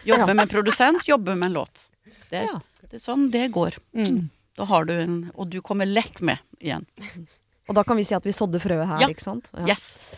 Jobbe 0.06 0.34
med 0.38 0.50
produsent, 0.50 1.06
jobbe 1.10 1.34
med 1.38 1.52
en 1.52 1.62
låt. 1.62 1.88
Det 2.30 2.44
er, 2.46 2.50
Ja. 2.54 2.60
Det 2.92 3.02
sånn 3.02 3.30
det 3.34 3.48
går. 3.56 3.78
Mm. 3.98 4.30
Da 4.60 4.66
har 4.68 4.86
du 4.86 4.94
en 5.00 5.32
Og 5.36 5.50
du 5.50 5.62
kommer 5.64 5.86
lett 5.88 6.22
med 6.22 6.38
igjen. 6.60 6.86
Og 7.70 7.76
da 7.78 7.84
kan 7.88 7.96
vi 7.96 8.04
si 8.04 8.16
at 8.18 8.26
vi 8.28 8.34
sådde 8.36 8.60
frøet 8.60 8.88
her, 8.90 9.00
Ja. 9.06 9.08
ikke 9.08 9.24
sant? 9.24 9.50
Ja. 9.56 9.68
Yes. 9.72 10.16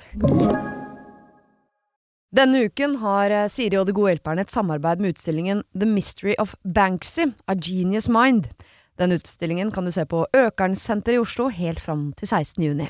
Denne 2.33 2.63
uken 2.65 2.95
har 3.03 3.29
eh, 3.29 3.47
Siri 3.51 3.77
og 3.77 3.85
De 3.85 3.93
gode 3.93 4.15
hjelperne 4.15 4.41
et 4.41 4.49
samarbeid 4.53 5.03
med 5.03 5.13
utstillingen 5.13 5.61
The 5.77 5.85
Mystery 5.85 6.33
of 6.41 6.55
Banksy, 6.65 7.27
A 7.47 7.53
Genius 7.53 8.07
Mind. 8.09 8.47
Den 8.97 9.13
utstillingen 9.13 9.71
kan 9.73 9.85
du 9.85 9.91
se 9.93 10.05
på 10.09 10.23
Økernsenteret 10.33 11.19
i 11.19 11.21
Oslo 11.21 11.49
helt 11.53 11.81
fram 11.81 12.11
til 12.17 12.27
16. 12.31 12.63
juni. 12.63 12.89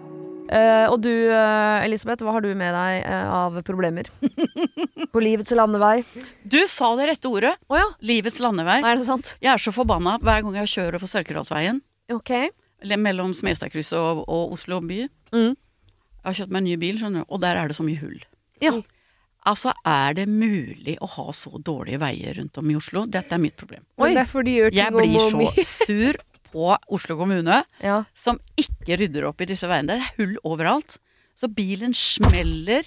Eh, 0.51 0.85
og 0.91 0.97
du, 0.99 1.11
eh, 1.31 1.85
Elisabeth, 1.85 2.25
hva 2.27 2.33
har 2.35 2.43
du 2.43 2.49
med 2.59 2.73
deg 2.75 3.05
eh, 3.07 3.27
av 3.31 3.55
problemer? 3.63 4.09
På 5.13 5.21
livets 5.23 5.53
landevei? 5.55 6.01
Du 6.43 6.59
sa 6.67 6.89
det 6.99 7.07
rette 7.13 7.31
ordet. 7.31 7.53
Oh, 7.71 7.77
ja, 7.79 7.87
Livets 8.03 8.41
landevei. 8.43 8.81
er 8.83 8.99
det 8.99 9.07
sant? 9.07 9.35
Jeg 9.39 9.53
er 9.53 9.63
så 9.63 9.71
forbanna 9.75 10.17
hver 10.19 10.43
gang 10.43 10.57
jeg 10.59 10.73
kjører 10.73 10.99
på 10.99 11.07
Sørkedalsveien. 11.07 11.79
Okay. 12.11 12.51
Mellom 12.99 13.31
Smestadkrysset 13.37 13.95
og, 13.95 14.25
og 14.27 14.57
Oslo 14.57 14.81
by. 14.83 15.05
Mm. 15.31 15.53
Jeg 15.55 16.27
har 16.27 16.39
kjøpt 16.41 16.51
meg 16.51 16.63
en 16.63 16.67
ny 16.67 16.79
bil, 16.81 16.99
skjønner 16.99 17.23
du, 17.23 17.29
og 17.31 17.43
der 17.45 17.59
er 17.61 17.71
det 17.71 17.77
så 17.77 17.85
mye 17.87 18.01
hull. 18.01 18.19
Ja. 18.61 18.73
Altså, 19.47 19.71
er 19.87 20.17
det 20.19 20.27
mulig 20.29 20.97
å 21.01 21.07
ha 21.15 21.31
så 21.33 21.55
dårlige 21.63 22.01
veier 22.01 22.35
rundt 22.37 22.59
om 22.59 22.67
i 22.69 22.75
Oslo? 22.77 23.07
Dette 23.09 23.33
er 23.37 23.41
mitt 23.41 23.55
problem. 23.57 23.87
Oi. 24.03 24.11
Jeg 24.13 24.91
blir 24.93 25.17
så 25.31 25.63
sur 25.65 26.19
på 26.51 26.75
Oslo 26.91 27.17
kommune, 27.19 27.63
Ja. 27.81 28.03
som 28.13 28.39
ikke 28.59 28.97
rydder 28.99 29.29
opp 29.29 29.41
i 29.41 29.45
disse 29.45 29.67
veiene. 29.67 29.87
Det 29.87 30.01
er 30.01 30.13
hull 30.19 30.37
overalt. 30.43 30.97
Så 31.39 31.47
bilen 31.49 31.93
smeller 31.97 32.83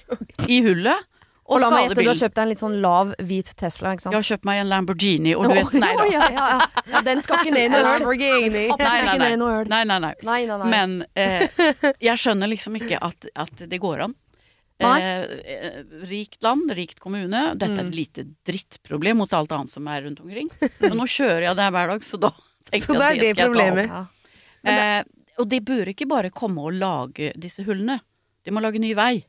i 0.46 0.60
hullet 0.62 1.10
og, 1.44 1.58
Og 1.58 1.60
la 1.60 1.68
meg 1.70 1.88
gjette, 1.90 2.02
du 2.04 2.08
har 2.08 2.14
kjøpt 2.16 2.34
deg 2.38 2.42
en 2.44 2.48
litt 2.48 2.60
sånn 2.62 2.76
lav, 2.80 3.10
hvit 3.20 3.50
Tesla, 3.60 3.90
ikke 3.92 4.04
sant? 4.06 4.14
Jeg 4.14 4.22
har 4.22 4.28
kjøpt 4.30 4.46
meg 4.48 4.60
en 4.62 4.68
Lamborghini, 4.70 5.34
og 5.36 5.44
du 5.50 5.54
vet 5.58 5.74
Nei 5.76 5.90
da. 5.98 6.04
Ja, 6.14 6.28
ja, 6.32 6.46
ja. 6.54 6.68
ja, 6.94 7.00
den 7.04 7.20
skal 7.20 7.42
ikke 7.42 7.52
ned 7.52 7.66
i 7.66 7.72
noe 7.74 7.82
høl. 7.84 8.16
Nei, 8.16 8.86
nei, 8.88 9.02
nei. 9.04 9.18
ned 9.18 9.32
i 9.34 9.40
noe 9.42 9.50
høl. 9.58 9.68
Nei, 9.68 9.82
nei, 9.90 9.98
nei. 10.06 10.12
Nei, 10.24 10.38
nei, 10.48 10.56
nei. 10.62 10.70
Men 10.72 10.94
eh, 11.14 11.44
jeg 12.08 12.22
skjønner 12.22 12.48
liksom 12.48 12.78
ikke 12.80 12.96
at, 13.04 13.28
at 13.44 13.66
det 13.68 13.80
går 13.82 14.06
an. 14.06 14.14
Eh, 14.84 15.82
rikt 16.08 16.40
land, 16.42 16.70
rikt 16.76 16.98
kommune. 17.00 17.42
Dette 17.58 17.76
er 17.76 17.84
Mm. 17.84 17.88
et 17.92 17.94
lite 17.98 18.24
drittproblem 18.48 19.16
mot 19.20 19.32
alt 19.36 19.52
annet 19.52 19.70
som 19.70 19.86
er 19.88 20.02
rundt 20.02 20.20
omkring. 20.24 20.48
Men 20.80 20.96
nå 20.98 21.04
kjører 21.08 21.42
jeg 21.50 21.56
der 21.60 21.70
hver 21.76 21.92
dag, 21.92 22.00
så 22.08 22.18
da 22.20 22.30
Så 22.70 22.96
det 22.96 23.04
er 23.04 23.20
det 23.20 23.34
det 23.34 23.46
problemet. 23.46 23.92
Eh, 24.64 25.02
og 25.40 25.48
de 25.50 25.60
bør 25.60 25.90
ikke 25.92 26.08
bare 26.08 26.32
komme 26.34 26.64
og 26.64 26.76
lage 26.78 27.32
disse 27.40 27.64
hullene. 27.66 27.98
De 28.44 28.52
må 28.54 28.62
lage 28.64 28.80
ny 28.82 28.94
vei. 28.96 29.24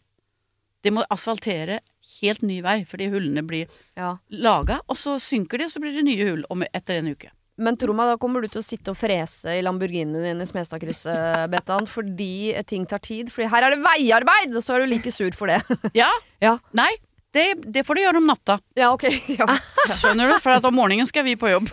De 0.86 0.94
må 0.94 1.04
asfaltere 1.12 1.80
helt 2.20 2.44
ny 2.46 2.60
vei, 2.64 2.84
fordi 2.88 3.10
hullene 3.10 3.42
blir 3.46 3.72
ja. 3.98 4.16
laga, 4.30 4.80
og 4.86 5.00
så 5.00 5.18
synker 5.22 5.60
de, 5.60 5.68
og 5.68 5.74
så 5.74 5.82
blir 5.82 5.96
det 5.96 6.06
nye 6.06 6.28
hull 6.30 6.46
om, 6.54 6.64
etter 6.76 7.00
en 7.00 7.10
uke. 7.16 7.32
Men 7.56 7.78
tro 7.80 7.94
meg, 7.96 8.12
da 8.12 8.20
kommer 8.20 8.44
du 8.44 8.50
til 8.52 8.60
å 8.60 8.66
sitte 8.66 8.92
og 8.92 9.00
frese 9.00 9.54
i 9.56 9.64
Lamborghinien 9.64 10.26
din 10.26 10.44
i 10.44 10.48
Smestadkrysset, 10.48 11.48
Bettan, 11.52 11.88
fordi 11.88 12.52
ting 12.68 12.84
tar 12.90 13.00
tid. 13.04 13.32
Fordi 13.32 13.48
her 13.54 13.68
er 13.68 13.76
det 13.76 13.84
veiarbeid, 13.86 14.56
og 14.60 14.66
så 14.66 14.76
er 14.76 14.84
du 14.84 14.92
like 14.92 15.14
sur 15.16 15.32
for 15.38 15.52
det. 15.52 15.62
Ja? 16.02 16.10
Ja. 16.44 16.58
Nei, 16.76 16.92
det, 17.36 17.48
det 17.72 17.86
får 17.88 17.96
du 17.96 18.04
gjøre 18.04 18.20
om 18.20 18.28
natta. 18.28 18.60
ja, 18.76 18.92
ok. 18.92 19.08
Ja. 19.40 19.48
Skjønner 19.96 20.34
du? 20.34 20.36
For 20.44 20.58
at 20.58 20.68
om 20.68 20.76
morgenen 20.76 21.08
skal 21.08 21.24
vi 21.28 21.38
på 21.40 21.52
jobb. 21.52 21.72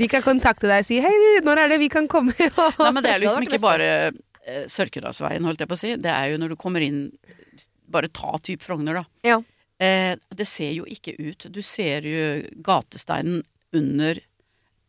De 0.00 0.08
kan 0.08 0.24
kontakte 0.24 0.66
deg 0.70 0.80
og 0.82 0.88
si 0.88 0.98
'hei, 1.04 1.12
når 1.44 1.58
er 1.64 1.68
det 1.74 1.78
vi 1.82 1.88
kan 1.92 2.08
komme'? 2.08 2.32
Nei, 2.80 2.90
men 2.96 3.04
det 3.04 3.12
er 3.14 3.20
liksom 3.22 3.44
ikke 3.46 3.60
bare 3.62 3.88
eh, 4.46 4.64
Sørkedalsveien, 4.66 5.44
holdt 5.46 5.60
jeg 5.60 5.68
på 5.70 5.76
å 5.76 5.82
si. 5.84 5.94
Det 6.00 6.10
er 6.10 6.32
jo 6.32 6.40
når 6.40 6.54
du 6.54 6.56
kommer 6.60 6.80
inn 6.84 7.10
Bare 7.90 8.06
ta 8.14 8.36
type 8.38 8.62
Frogner, 8.62 8.94
da. 9.00 9.04
Ja. 9.26 9.40
Eh, 9.82 10.14
det 10.30 10.46
ser 10.46 10.70
jo 10.76 10.84
ikke 10.86 11.16
ut. 11.18 11.48
Du 11.50 11.58
ser 11.66 12.04
jo 12.06 12.44
gatesteinen 12.62 13.40
under 13.74 14.20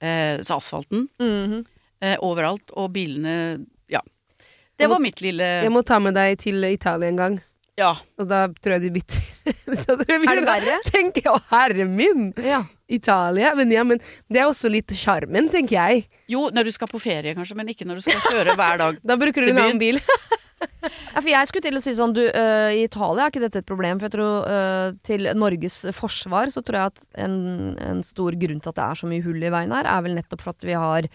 eh, 0.01 0.37
asfalten 0.37 1.07
Mhm. 1.19 1.65
eh, 2.01 2.17
overalt, 2.21 2.69
og 2.77 2.91
bilene 2.93 3.65
Ja. 3.89 4.01
Det 4.77 4.87
var 4.89 4.99
mitt 4.99 5.19
lille 5.21 5.43
Jeg 5.63 5.71
må 5.71 5.81
ta 5.85 5.97
med 5.99 6.13
deg 6.13 6.37
til 6.39 6.63
Italia 6.63 7.07
en 7.09 7.17
gang, 7.17 7.41
Ja. 7.79 7.95
og 8.19 8.27
da 8.29 8.45
tror 8.59 8.77
jeg 8.77 8.83
de 8.83 8.91
bytter. 8.99 9.27
Jeg 9.41 10.27
Er 10.27 10.37
det 10.37 10.45
verre? 10.45 10.75
Tenker 10.85 11.23
jeg, 11.25 11.31
å 11.33 11.39
herre 11.49 11.87
min! 11.89 12.29
ja. 12.43 12.61
Italia. 12.91 13.53
Men 13.55 13.71
ja, 13.71 13.85
men 13.87 14.01
det 14.27 14.41
er 14.41 14.49
også 14.49 14.69
litt 14.71 14.91
sjarmen, 14.97 15.47
tenker 15.51 15.77
jeg. 15.77 16.05
Jo, 16.31 16.49
når 16.53 16.67
du 16.67 16.75
skal 16.75 16.91
på 16.91 16.99
ferie, 17.01 17.33
kanskje, 17.37 17.55
men 17.57 17.71
ikke 17.71 17.87
når 17.87 18.01
du 18.01 18.05
skal 18.09 18.21
kjøre 18.27 18.57
hver 18.59 18.81
dag. 18.83 19.01
Da 19.11 19.17
bruker 19.19 19.45
du 19.45 19.53
en 19.53 19.63
annen 19.63 19.81
bil. 19.81 20.01
Ja, 20.61 21.17
for 21.17 21.25
jeg 21.25 21.47
skulle 21.49 21.65
til 21.65 21.77
å 21.77 21.81
si 21.81 21.91
sånn, 21.97 22.11
du, 22.13 22.19
uh, 22.21 22.69
I 22.69 22.83
Italia 22.85 23.23
er 23.25 23.31
ikke 23.31 23.41
dette 23.41 23.61
et 23.63 23.67
problem. 23.67 23.97
For 23.97 24.05
jeg 24.07 24.13
tror 24.13 24.45
uh, 24.45 24.91
til 25.05 25.25
Norges 25.37 25.79
forsvar 25.97 26.51
så 26.53 26.61
tror 26.65 26.77
jeg 26.77 26.91
at 26.91 27.01
en, 27.25 27.35
en 27.81 28.03
stor 28.05 28.37
grunn 28.37 28.61
til 28.61 28.69
at 28.69 28.77
det 28.77 28.85
er 28.85 28.99
så 29.01 29.09
mye 29.09 29.25
hull 29.25 29.41
i 29.41 29.49
veien 29.53 29.73
her, 29.73 29.89
er 29.89 30.05
vel 30.05 30.13
nettopp 30.19 30.43
for 30.45 30.53
at 30.53 30.67
vi 30.69 30.77
har 30.77 31.09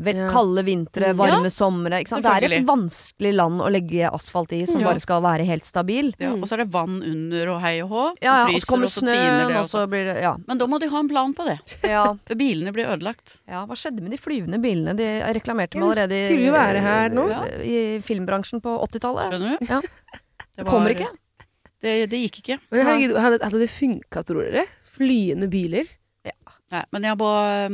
vel, 0.00 0.16
Ja. 0.16 0.28
kalde 0.32 0.62
vintre, 0.64 1.10
varme 1.14 1.36
varme 1.40 1.50
somre. 1.52 1.98
Det 2.04 2.24
er 2.24 2.52
et 2.60 2.66
vanskelig 2.66 3.32
land 3.34 3.60
å 3.60 3.68
legge 3.70 4.08
asfalt 4.10 4.52
i 4.56 4.64
som 4.66 4.80
Ja. 4.80 4.88
bare 4.88 5.00
skal 5.00 5.20
være 5.22 5.44
helt 5.44 5.64
stabil. 5.68 6.12
Ja, 6.18 6.32
og 6.32 6.46
så 6.48 6.54
er 6.54 6.64
det 6.64 6.70
vann 6.72 7.02
under 7.02 7.48
og 7.54 7.60
hei 7.60 7.80
og 7.82 7.90
hå, 7.90 8.04
Ja, 8.22 8.46
ja, 8.48 8.54
og 8.54 8.60
så 8.62 8.66
kommer 8.72 8.86
snøen, 8.88 9.56
og 9.60 9.66
så. 9.68 9.86
blir 9.88 10.04
det 10.14 10.22
Ja. 10.22 10.36
Men 10.46 10.58
da 10.58 10.66
må 10.66 10.80
de 10.80 10.88
ha 10.88 10.98
en 10.98 11.08
plan 11.08 11.34
på 11.34 11.44
det, 11.46 11.58
ja. 11.84 12.04
for 12.26 12.34
bilene 12.34 12.72
blir 12.72 12.86
ødelagt. 12.86 13.38
Ja, 13.48 13.66
hva 13.66 13.74
skjedde 13.76 14.00
med 14.02 14.10
de 14.12 14.18
flyvende 14.18 14.60
bilene? 14.60 14.96
De 14.96 15.08
reklamerte 15.34 15.74
meg 15.76 15.88
med 15.88 15.98
allerede 15.98 16.12
i, 16.12 16.28
skulle 16.30 16.46
jo 16.46 16.52
være 16.52 16.80
her 16.80 17.08
nå. 17.10 17.24
i 17.64 18.00
filmbransjen 18.00 18.60
på 18.62 18.78
80-tallet. 18.88 19.30
Skjønner 19.32 19.58
du? 19.58 19.66
Ja. 19.66 19.80
Det 20.56 20.66
kommer 20.66 20.90
ikke. 20.90 21.08
Det, 21.82 22.10
det 22.10 22.18
gikk 22.30 22.42
ikke. 22.42 22.58
Men 22.70 22.84
herregud, 22.86 23.16
hadde, 23.16 23.38
hadde 23.42 23.58
det 23.62 23.70
funka, 23.70 24.22
tror 24.24 24.44
dere? 24.50 24.66
Flyende 24.96 25.48
biler? 25.48 25.84
Nei, 26.70 26.84
men 26.92 27.02
jeg 27.02 27.16
var, 27.18 27.68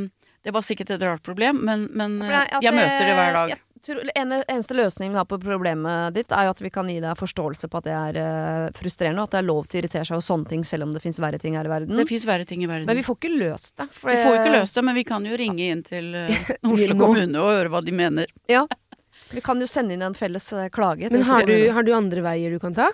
det 0.46 0.52
var 0.54 0.62
sikkert 0.62 0.90
et 0.94 1.02
rart 1.02 1.22
problem, 1.26 1.56
men, 1.66 1.88
men 1.90 2.20
det 2.22 2.28
altså, 2.30 2.60
jeg 2.62 2.74
møter 2.76 3.00
det 3.02 3.14
hver 3.18 3.32
dag. 3.34 3.54
Tror, 3.82 3.98
ene, 4.14 4.36
eneste 4.46 4.76
løsningen 4.78 5.16
vi 5.16 5.18
har 5.18 5.26
på 5.26 5.40
problemet 5.42 6.14
ditt, 6.14 6.30
er 6.30 6.46
jo 6.46 6.52
at 6.54 6.62
vi 6.62 6.70
kan 6.70 6.86
gi 6.90 7.00
deg 7.02 7.18
forståelse 7.18 7.66
på 7.70 7.80
at 7.80 7.88
det 7.88 7.96
er 7.96 8.18
uh, 8.22 8.68
frustrerende, 8.78 9.24
og 9.24 9.26
at 9.26 9.34
det 9.34 9.40
er 9.40 9.48
lov 9.48 9.66
til 9.66 9.80
å 9.80 9.82
irritere 9.82 10.06
seg 10.06 10.14
over 10.14 10.26
sånne 10.28 10.52
ting, 10.52 10.62
selv 10.62 10.86
om 10.86 10.94
det 10.94 11.02
fins 11.02 11.18
verre 11.22 11.40
ting 11.42 11.58
her 11.58 11.66
i 11.66 11.72
verden. 11.72 11.98
Det 11.98 12.06
fins 12.06 12.28
verre 12.30 12.46
ting 12.46 12.62
i 12.62 12.68
verden. 12.70 12.86
Men 12.86 12.98
vi 12.98 13.02
får 13.08 13.18
ikke 13.18 13.32
løst 13.34 13.74
det. 13.82 13.88
for 13.90 14.12
Vi 14.12 14.16
får 14.22 14.36
jo 14.36 14.40
ikke 14.44 14.54
løst 14.54 14.78
det, 14.78 14.86
men 14.86 14.98
vi 15.00 15.04
kan 15.10 15.26
jo 15.26 15.40
ringe 15.42 15.66
inn 15.74 15.82
til 15.86 16.14
uh, 16.20 16.50
Oslo 16.70 16.98
kommune 17.02 17.42
og 17.42 17.50
høre 17.56 17.74
hva 17.74 17.82
de 17.82 17.96
mener. 18.04 18.30
Ja. 18.50 18.62
Vi 19.34 19.42
kan 19.42 19.58
jo 19.58 19.66
sende 19.66 19.98
inn 19.98 20.06
en 20.06 20.14
felles 20.14 20.46
eh, 20.54 20.70
klage. 20.70 21.10
Men 21.10 21.26
har 21.26 21.50
du, 21.50 21.56
har 21.74 21.82
du 21.82 21.90
andre 21.98 22.22
veier 22.22 22.54
du 22.54 22.62
kan 22.62 22.78
ta? 22.78 22.92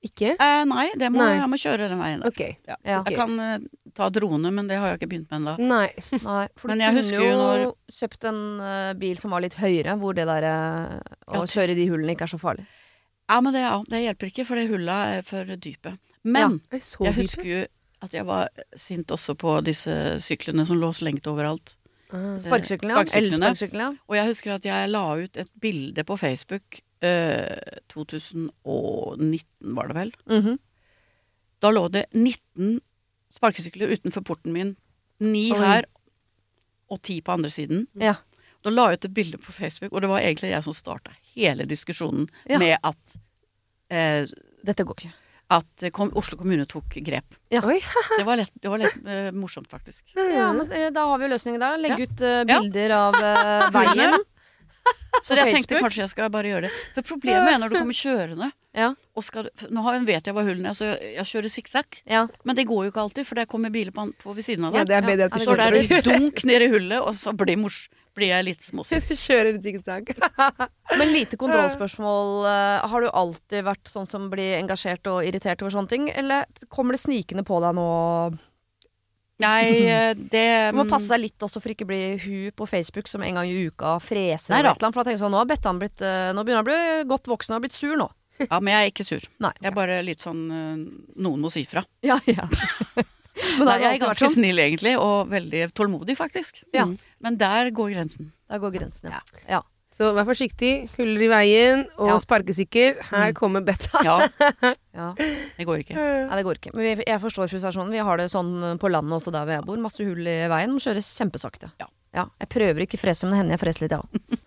Ikke? 0.00 0.30
Eh, 0.40 0.62
nei, 0.64 0.86
det 0.96 1.10
må, 1.12 1.20
Nei. 1.20 1.34
jeg 1.36 1.48
må 1.52 1.56
kjøre 1.60 1.86
den 1.90 1.98
veien 2.00 2.22
der. 2.22 2.30
Okay. 2.32 2.54
Ja. 2.64 2.76
Ja. 2.88 3.00
Jeg 3.04 3.18
kan 3.18 3.34
uh, 3.36 3.90
ta 3.96 4.06
drone, 4.08 4.48
men 4.56 4.70
det 4.70 4.78
har 4.80 4.94
jeg 4.94 5.00
ikke 5.00 5.10
begynt 5.10 5.28
med 5.28 5.42
ennå. 5.42 5.54
Nei. 5.60 5.88
Nei, 6.24 6.44
for 6.56 6.70
Men 6.72 6.80
du 6.80 6.84
jeg 6.86 6.94
kunne 6.94 7.02
husker 7.02 7.26
jo 7.26 7.34
når- 7.36 7.98
kjøpt 7.98 8.28
en 8.30 8.38
uh, 8.64 8.92
bil 9.02 9.20
som 9.20 9.34
var 9.36 9.44
litt 9.44 9.58
høyere, 9.60 9.98
hvor 10.00 10.16
det 10.16 10.24
der 10.30 10.46
uh, 10.48 11.18
å 11.36 11.42
kjøre 11.44 11.74
i 11.74 11.78
de 11.82 11.84
hullene 11.92 12.16
ikke 12.16 12.24
er 12.30 12.32
så 12.32 12.40
farlig. 12.40 12.64
Ja, 13.28 13.36
men 13.44 13.52
det, 13.54 13.60
ja, 13.66 13.76
det 13.92 14.00
hjelper 14.06 14.32
ikke, 14.32 14.46
for 14.48 14.58
det 14.58 14.70
hullet 14.72 15.18
er 15.20 15.28
for 15.28 15.52
dype. 15.68 15.92
Men 16.24 16.56
jeg 16.72 16.80
dype? 16.80 17.12
husker 17.20 17.50
jo 17.52 17.60
at 18.00 18.16
jeg 18.16 18.24
var 18.24 18.48
sint 18.80 19.12
også 19.12 19.36
på 19.36 19.58
disse 19.68 19.92
syklene 20.24 20.64
som 20.66 20.80
lå 20.80 20.88
slengt 20.96 21.28
overalt. 21.28 21.76
Ah. 22.10 22.34
Sparkesyklene, 22.40 22.96
ja. 22.96 23.36
Sparksyklene. 23.36 23.90
Og 24.08 24.16
jeg 24.16 24.32
husker 24.32 24.56
at 24.56 24.64
jeg 24.66 24.88
la 24.90 25.04
ut 25.20 25.36
et 25.44 25.52
bilde 25.62 26.02
på 26.08 26.16
Facebook 26.18 26.80
eh, 27.02 27.78
2019, 27.92 29.74
var 29.76 29.88
det 29.88 29.94
vel. 29.96 30.12
Mhm. 30.30 30.58
Da 31.60 31.70
lå 31.70 31.88
det 31.92 32.06
19 32.16 32.80
sparkesykler 33.32 33.92
utenfor 33.92 34.24
porten 34.24 34.52
min. 34.54 34.76
Ni 35.20 35.50
Oi. 35.52 35.58
her 35.60 35.84
og 36.90 37.02
ti 37.02 37.20
på 37.20 37.32
andre 37.36 37.50
siden. 37.52 37.86
Ja. 37.94 38.14
Da 38.64 38.70
la 38.72 38.88
jeg 38.90 38.98
ut 39.00 39.04
et 39.10 39.14
bilde 39.14 39.38
på 39.40 39.52
Facebook, 39.52 39.92
og 39.92 40.00
det 40.02 40.08
var 40.10 40.20
egentlig 40.24 40.50
jeg 40.50 40.64
som 40.64 40.72
starta 40.76 41.12
hele 41.34 41.64
diskusjonen 41.68 42.28
Ja. 42.48 42.58
med 42.58 42.78
at, 42.82 43.16
eh, 43.90 44.24
Dette 44.64 44.84
går 44.84 44.94
ikke. 44.96 45.12
at 45.50 45.92
kom, 45.92 46.10
Oslo 46.14 46.38
kommune 46.38 46.64
tok 46.66 46.88
grep. 47.04 47.34
Ja. 47.50 47.60
Oi, 47.64 47.80
Det 48.18 48.24
var 48.24 48.36
litt, 48.36 48.50
det 48.60 48.68
var 48.70 48.78
litt 48.78 49.06
eh, 49.06 49.30
morsomt, 49.32 49.68
faktisk. 49.68 50.04
Ja, 50.14 50.52
men 50.52 50.70
eh, 50.72 50.90
da 50.90 51.06
har 51.06 51.18
vi 51.18 51.26
jo 51.28 51.34
løsningen 51.34 51.60
der. 51.60 51.78
Legge 51.78 51.98
Ja. 51.98 52.04
ut 52.06 52.20
eh, 52.22 52.44
Ja. 52.48 52.60
bilder 52.60 52.90
av 52.90 53.14
eh, 53.14 53.70
veien. 53.76 54.18
Så 55.26 55.36
jeg 55.36 55.52
tenkte 55.52 55.80
kanskje 55.82 56.04
jeg 56.04 56.10
skal 56.14 56.30
bare 56.32 56.48
gjøre 56.48 56.68
det. 56.68 56.72
For 56.94 57.04
problemet 57.12 57.52
er 57.52 57.58
når 57.60 57.72
du 57.72 57.76
kommer 57.80 57.96
kjørende 57.96 58.50
Ja. 58.78 58.92
og 59.18 59.24
skal, 59.26 59.48
Nå 59.74 59.82
vet 60.06 60.28
jeg 60.30 60.34
hva 60.36 60.44
hullene 60.46 60.70
er, 60.70 60.76
så 60.78 60.92
jeg, 60.94 61.26
kjører 61.26 61.50
sikksakk. 61.52 61.98
Ja. 62.08 62.22
Men 62.46 62.56
det 62.56 62.64
går 62.70 62.86
jo 62.86 62.92
ikke 62.92 63.02
alltid, 63.02 63.26
for 63.28 63.34
det 63.40 63.48
kommer 63.50 63.72
biler 63.74 63.92
på, 63.92 64.06
på 64.22 64.34
ved 64.36 64.46
siden 64.46 64.64
av 64.68 64.74
Ja, 64.78 64.84
deg. 64.84 64.88
det 64.88 64.96
er 64.96 65.08
bedre 65.10 65.26
at 65.28 65.32
du 65.34 65.38
det 65.42 65.48
så 65.48 65.56
da 65.58 65.66
er 65.66 65.76
det 65.76 66.02
dunk 66.06 66.44
ned 66.48 66.62
i 66.62 66.70
hullet, 66.72 67.00
og 67.02 67.14
så 67.18 67.34
blir, 67.36 67.58
mors, 67.60 67.80
blir 68.16 68.30
jeg 68.32 68.46
litt 68.48 68.62
småsint. 68.64 69.08
Du 69.10 69.18
kjører 69.18 69.58
sikksakk. 69.60 70.14
zigzag. 70.14 70.70
Men 71.02 71.12
lite 71.12 71.36
kontrollspørsmål. 71.42 72.46
eh, 72.46 72.88
har 72.94 73.00
du 73.04 73.10
alltid 73.10 73.66
vært 73.66 73.90
sånn 73.92 74.08
som 74.08 74.30
blir 74.32 74.56
engasjert 74.62 75.10
og 75.10 75.26
irritert 75.26 75.60
over 75.66 75.74
sånne 75.74 75.90
ting, 75.92 76.08
eller 76.14 76.46
kommer 76.70 76.96
det 76.96 77.02
snikende 77.02 77.44
på 77.44 77.60
deg 77.66 77.76
nå? 77.76 77.88
Nei, 79.40 79.64
eh, 79.94 80.12
det 80.14 80.46
Du 80.70 80.78
må 80.80 80.86
passe 80.90 81.10
deg 81.14 81.24
litt 81.26 81.46
også 81.46 81.62
for 81.62 81.72
ikke 81.72 81.86
å 81.86 81.90
bli 81.90 82.00
hun 82.24 82.56
på 82.56 82.68
Facebook 82.68 83.10
som 83.10 83.24
en 83.26 83.40
gang 83.40 83.50
i 83.50 83.66
uka 83.68 83.96
freser 84.04 84.54
Nei 84.54 84.62
eller 84.62 84.76
noe. 84.76 84.90
For 84.90 85.00
da 85.02 85.10
tenker 85.10 85.22
sånn, 85.22 85.34
nå 85.34 85.42
har 85.42 85.48
Bettan 85.50 85.80
blitt 85.80 86.04
eh, 86.04 86.32
Nå 86.36 86.44
begynner 86.44 86.62
han 86.62 86.66
å 86.66 86.70
bli 86.70 87.08
godt 87.12 87.30
voksen 87.30 87.54
og 87.54 87.60
har 87.60 87.64
blitt 87.66 87.78
sur 87.78 87.96
nå. 88.00 88.10
Ja, 88.40 88.58
men 88.60 88.72
jeg 88.72 88.80
er 88.82 88.92
ikke 88.92 89.04
sur. 89.04 89.24
Nei. 89.44 89.52
Jeg 89.60 89.68
er 89.68 89.76
bare 89.76 89.98
litt 90.04 90.24
sånn 90.24 90.44
eh, 90.48 90.84
Noen 91.24 91.42
må 91.44 91.52
si 91.52 91.64
fra. 91.68 91.84
Ja, 92.10 92.20
ja. 92.30 92.46
Nei, 93.40 93.76
jeg 93.80 93.94
er 93.94 94.00
ganske 94.02 94.26
sånn. 94.26 94.34
snill 94.34 94.60
egentlig, 94.60 94.96
og 95.00 95.30
veldig 95.30 95.70
tålmodig, 95.72 96.16
faktisk. 96.18 96.58
Ja. 96.76 96.84
Men 97.24 97.38
der 97.40 97.70
går 97.72 97.94
grensen. 97.94 98.32
Der 98.50 98.60
går 98.60 98.74
grensen, 98.74 99.14
ja. 99.14 99.20
ja. 99.48 99.60
Så 99.90 100.12
vær 100.14 100.24
forsiktig. 100.28 100.88
Huller 100.96 101.24
i 101.26 101.28
veien 101.32 101.80
og 101.98 102.08
Ja. 102.12 102.18
sparkesykkel. 102.22 103.00
Her 103.10 103.32
kommer 103.34 103.60
Betta. 103.66 104.02
Ja, 104.06 104.18
ja. 105.00 105.08
det 105.18 105.66
går 105.66 105.82
ikke. 105.82 105.96
Nei, 105.98 106.36
det 106.38 106.44
går 106.46 106.60
ikke. 106.60 106.74
Men 106.78 107.02
jeg 107.02 107.20
forstår 107.20 107.50
frustrasjonen. 107.50 107.90
Vi 107.90 107.98
har 108.06 108.16
det 108.22 108.28
sånn 108.30 108.78
på 108.78 108.88
landet 108.90 109.18
også 109.18 109.32
der 109.34 109.44
hvor 109.48 109.56
jeg 109.58 109.66
bor. 109.66 109.76
Masse 109.82 110.06
hull 110.06 110.22
i 110.30 110.36
veien. 110.50 110.70
Må 110.70 110.78
kjøre 110.84 111.02
kjempesakte. 111.02 111.72
Ja. 111.82 111.88
Jeg 112.40 112.48
prøver 112.50 112.86
ikke 112.86 112.98
å 112.98 113.02
frese, 113.02 113.26
men 113.26 113.34
det 113.34 113.40
hender 113.42 113.58
jeg 113.58 113.64
freser 113.66 113.86
litt, 113.86 113.96
jeg 113.98 114.06
òg. 114.06 114.38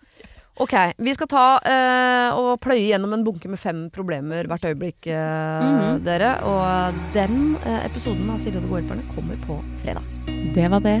Ok, 0.54 0.70
vi 1.02 1.10
skal 1.16 1.26
ta 1.26 1.44
eh, 1.66 2.30
og 2.38 2.60
pløye 2.62 2.84
gjennom 2.86 3.10
en 3.16 3.24
bunke 3.26 3.48
med 3.50 3.58
fem 3.58 3.88
problemer 3.90 4.46
hvert 4.46 4.62
øyeblikk, 4.70 5.08
eh, 5.10 5.64
Mhm. 5.66 6.04
dere. 6.06 6.28
Og 6.46 6.94
den 7.12 7.56
eh, 7.66 7.80
episoden 7.88 8.30
av 8.30 8.38
Silje 8.38 8.62
og 8.62 8.62
de 8.62 8.70
gode 8.70 8.84
hjelperne 8.84 9.08
kommer 9.16 9.34
på 9.48 9.58
fredag. 9.82 10.06
Det 10.54 10.70
var 10.70 10.78
det. 10.86 11.00